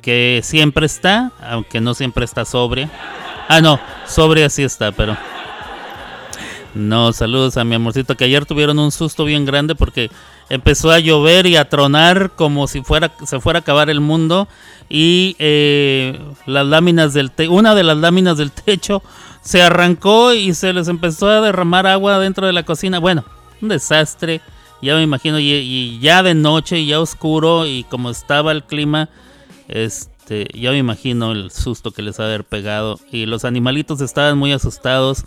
que 0.00 0.40
siempre 0.42 0.86
está, 0.86 1.32
aunque 1.42 1.80
no 1.80 1.92
siempre 1.92 2.24
está 2.24 2.44
sobria. 2.44 2.88
Ah, 3.48 3.60
no, 3.60 3.78
sobria 4.06 4.50
sí 4.50 4.62
está, 4.62 4.92
pero... 4.92 5.16
No, 6.76 7.14
saludos 7.14 7.56
a 7.56 7.64
mi 7.64 7.74
amorcito, 7.74 8.16
que 8.16 8.24
ayer 8.24 8.44
tuvieron 8.44 8.78
un 8.78 8.92
susto 8.92 9.24
bien 9.24 9.46
grande 9.46 9.74
porque 9.74 10.10
empezó 10.50 10.90
a 10.90 10.98
llover 10.98 11.46
y 11.46 11.56
a 11.56 11.70
tronar 11.70 12.32
como 12.32 12.68
si 12.68 12.82
fuera 12.82 13.10
se 13.24 13.40
fuera 13.40 13.60
a 13.60 13.62
acabar 13.62 13.88
el 13.88 14.00
mundo 14.00 14.46
y 14.90 15.36
eh, 15.38 16.20
las 16.44 16.66
láminas 16.66 17.14
del 17.14 17.32
una 17.48 17.74
de 17.74 17.82
las 17.82 17.96
láminas 17.96 18.36
del 18.36 18.52
techo 18.64 19.02
se 19.40 19.62
arrancó 19.62 20.34
y 20.34 20.52
se 20.52 20.74
les 20.74 20.88
empezó 20.88 21.30
a 21.30 21.40
derramar 21.40 21.86
agua 21.86 22.18
dentro 22.18 22.46
de 22.46 22.52
la 22.52 22.64
cocina. 22.64 22.98
Bueno, 22.98 23.24
un 23.62 23.68
desastre. 23.68 24.42
Ya 24.82 24.94
me 24.96 25.02
imagino 25.02 25.38
y, 25.38 25.50
y 25.52 25.98
ya 26.00 26.22
de 26.22 26.34
noche 26.34 26.78
y 26.78 26.88
ya 26.88 27.00
oscuro 27.00 27.66
y 27.66 27.84
como 27.84 28.10
estaba 28.10 28.52
el 28.52 28.64
clima, 28.64 29.08
este, 29.68 30.15
ya 30.28 30.70
me 30.72 30.78
imagino 30.78 31.32
el 31.32 31.50
susto 31.50 31.90
que 31.92 32.02
les 32.02 32.18
ha 32.18 32.24
de 32.24 32.34
haber 32.34 32.44
pegado 32.44 32.98
y 33.12 33.26
los 33.26 33.44
animalitos 33.44 34.00
estaban 34.00 34.36
muy 34.38 34.52
asustados. 34.52 35.24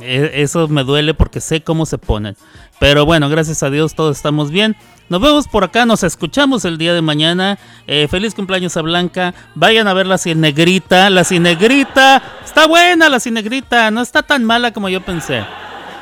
E- 0.00 0.30
Eso 0.42 0.68
me 0.68 0.84
duele 0.84 1.14
porque 1.14 1.40
sé 1.40 1.62
cómo 1.62 1.84
se 1.86 1.98
ponen. 1.98 2.36
Pero 2.78 3.04
bueno, 3.04 3.28
gracias 3.28 3.62
a 3.62 3.70
Dios 3.70 3.94
todos 3.94 4.16
estamos 4.16 4.50
bien. 4.50 4.76
Nos 5.08 5.20
vemos 5.20 5.48
por 5.48 5.64
acá, 5.64 5.86
nos 5.86 6.02
escuchamos 6.02 6.64
el 6.64 6.76
día 6.78 6.92
de 6.94 7.02
mañana. 7.02 7.58
Eh, 7.86 8.06
feliz 8.10 8.34
cumpleaños 8.34 8.76
a 8.76 8.82
Blanca. 8.82 9.34
Vayan 9.54 9.88
a 9.88 9.94
ver 9.94 10.06
la 10.06 10.18
cinegrita. 10.18 11.08
La 11.10 11.24
cinegrita. 11.24 12.22
Está 12.44 12.66
buena 12.66 13.08
la 13.08 13.18
cinegrita. 13.18 13.90
No 13.90 14.02
está 14.02 14.22
tan 14.22 14.44
mala 14.44 14.72
como 14.72 14.88
yo 14.88 15.00
pensé. 15.02 15.42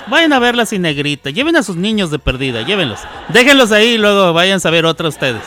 Vayan 0.09 0.33
a 0.33 0.39
ver 0.41 0.57
la 0.57 0.67
cinegrita. 0.67 1.31
Lleven 1.31 1.57
a 1.57 1.63
sus 1.63 1.77
niños 1.77 2.11
de 2.11 2.19
perdida. 2.19 2.63
Llévenlos. 2.63 3.01
Déjenlos 3.29 3.71
ahí 3.73 3.91
y 3.95 3.99
luego 3.99 4.33
vayan 4.33 4.61
a 4.63 4.71
ver 4.71 4.85
otra 4.87 5.09
ustedes. 5.09 5.43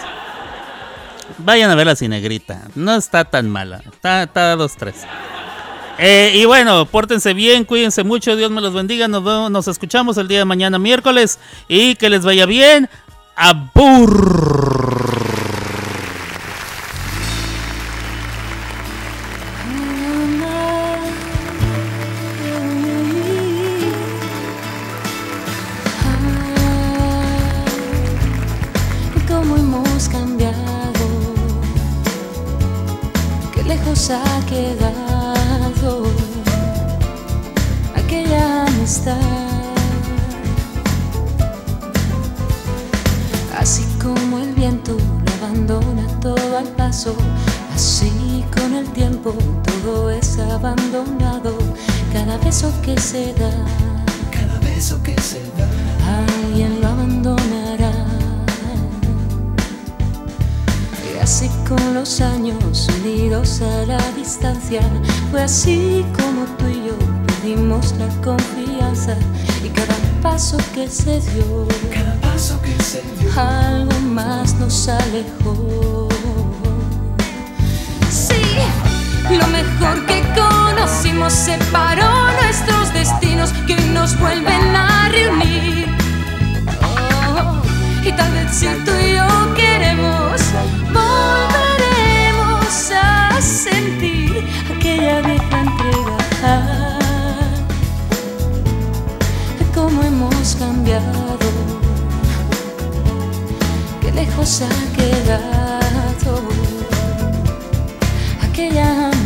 Vayan 1.37 1.69
a 1.71 1.75
ver 1.75 1.87
la 1.87 1.95
cinegrita. 1.95 2.67
No 2.75 2.95
está 2.95 3.25
tan 3.25 3.49
mala. 3.49 3.81
Está, 3.91 4.23
está 4.23 4.55
dos, 4.55 4.75
tres. 4.75 4.95
Eh, 5.97 6.31
y 6.35 6.45
bueno, 6.45 6.85
pórtense 6.85 7.33
bien, 7.33 7.65
cuídense 7.65 8.03
mucho, 8.03 8.35
Dios 8.35 8.49
me 8.51 8.61
los 8.61 8.73
bendiga. 8.73 9.07
Nos, 9.07 9.51
nos 9.51 9.67
escuchamos 9.67 10.17
el 10.17 10.27
día 10.27 10.39
de 10.39 10.45
mañana, 10.45 10.79
miércoles. 10.79 11.39
Y 11.67 11.95
que 11.95 12.09
les 12.09 12.23
vaya 12.23 12.45
bien. 12.45 12.89
Abur. 13.35 15.18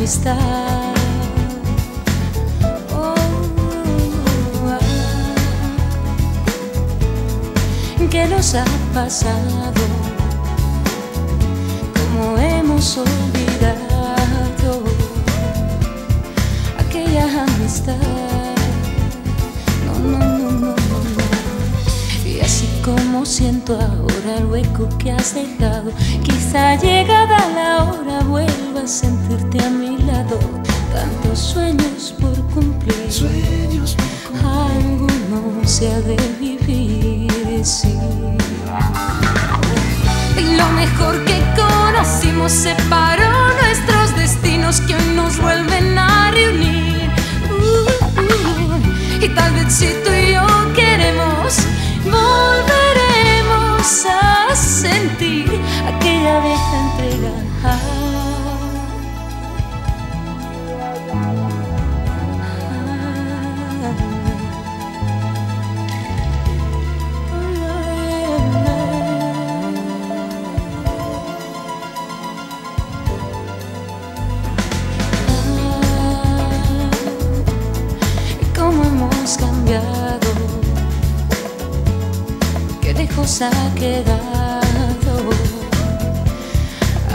Amistad. 0.04 0.38
Oh. 2.92 3.16
¿Qué 8.12 8.28
nos 8.28 8.54
ha 8.54 8.66
pasado? 8.94 9.82
¿Cómo 11.96 12.38
hemos 12.38 12.98
olvidado 12.98 14.84
aquella 16.78 17.46
amistad? 17.46 17.96
No, 19.86 19.94
no, 20.18 20.33
como 22.84 23.26
siento 23.26 23.74
ahora 23.74 24.38
el 24.38 24.46
hueco 24.46 24.90
que 24.98 25.12
has 25.12 25.34
dejado. 25.34 25.92
Quizá 26.24 26.76
llegada 26.76 27.38
la 27.56 27.84
hora 27.86 28.20
vuelva 28.24 28.82
a 28.84 28.88
sentirte 28.88 29.64
a 29.64 29.70
mi 29.70 29.98
lado. 30.00 30.38
Tantos 30.94 31.40
sueños 31.40 32.14
por 32.20 32.36
cumplir. 32.52 33.12
Sueños 33.12 33.96
Alguno 34.44 35.66
se 35.66 35.92
ha 35.92 36.02
de 36.02 36.18
vivir, 36.40 37.66
sí. 37.66 37.98
Y 40.38 40.56
lo 40.56 40.68
mejor 40.72 41.24
que 41.24 41.42
conocimos 41.56 42.52
separó 42.52 43.32
nuestros 43.62 44.16
destinos 44.16 44.82
que 44.82 44.96
hoy 44.96 45.16
nos 45.16 45.40
vuelven 45.40 45.98
a 45.98 46.32
reunir. 46.32 47.10
Uh, 47.50 48.22
uh. 48.22 49.24
Y 49.24 49.30
tal 49.30 49.54
vez 49.54 49.74
si 49.74 50.03
quedado 83.84 85.16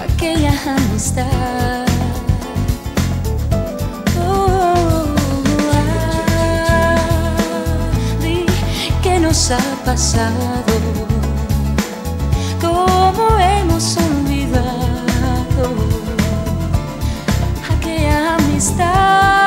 aquella 0.05 0.53
amistad. 0.77 1.87
Oh, 4.21 5.07
¿Qué 9.03 9.19
nos 9.19 9.51
ha 9.51 9.59
pasado? 9.87 10.75
¿Cómo 12.61 13.27
hemos 13.39 13.97
olvidado 13.97 15.65
aquella 17.73 18.35
amistad? 18.35 19.38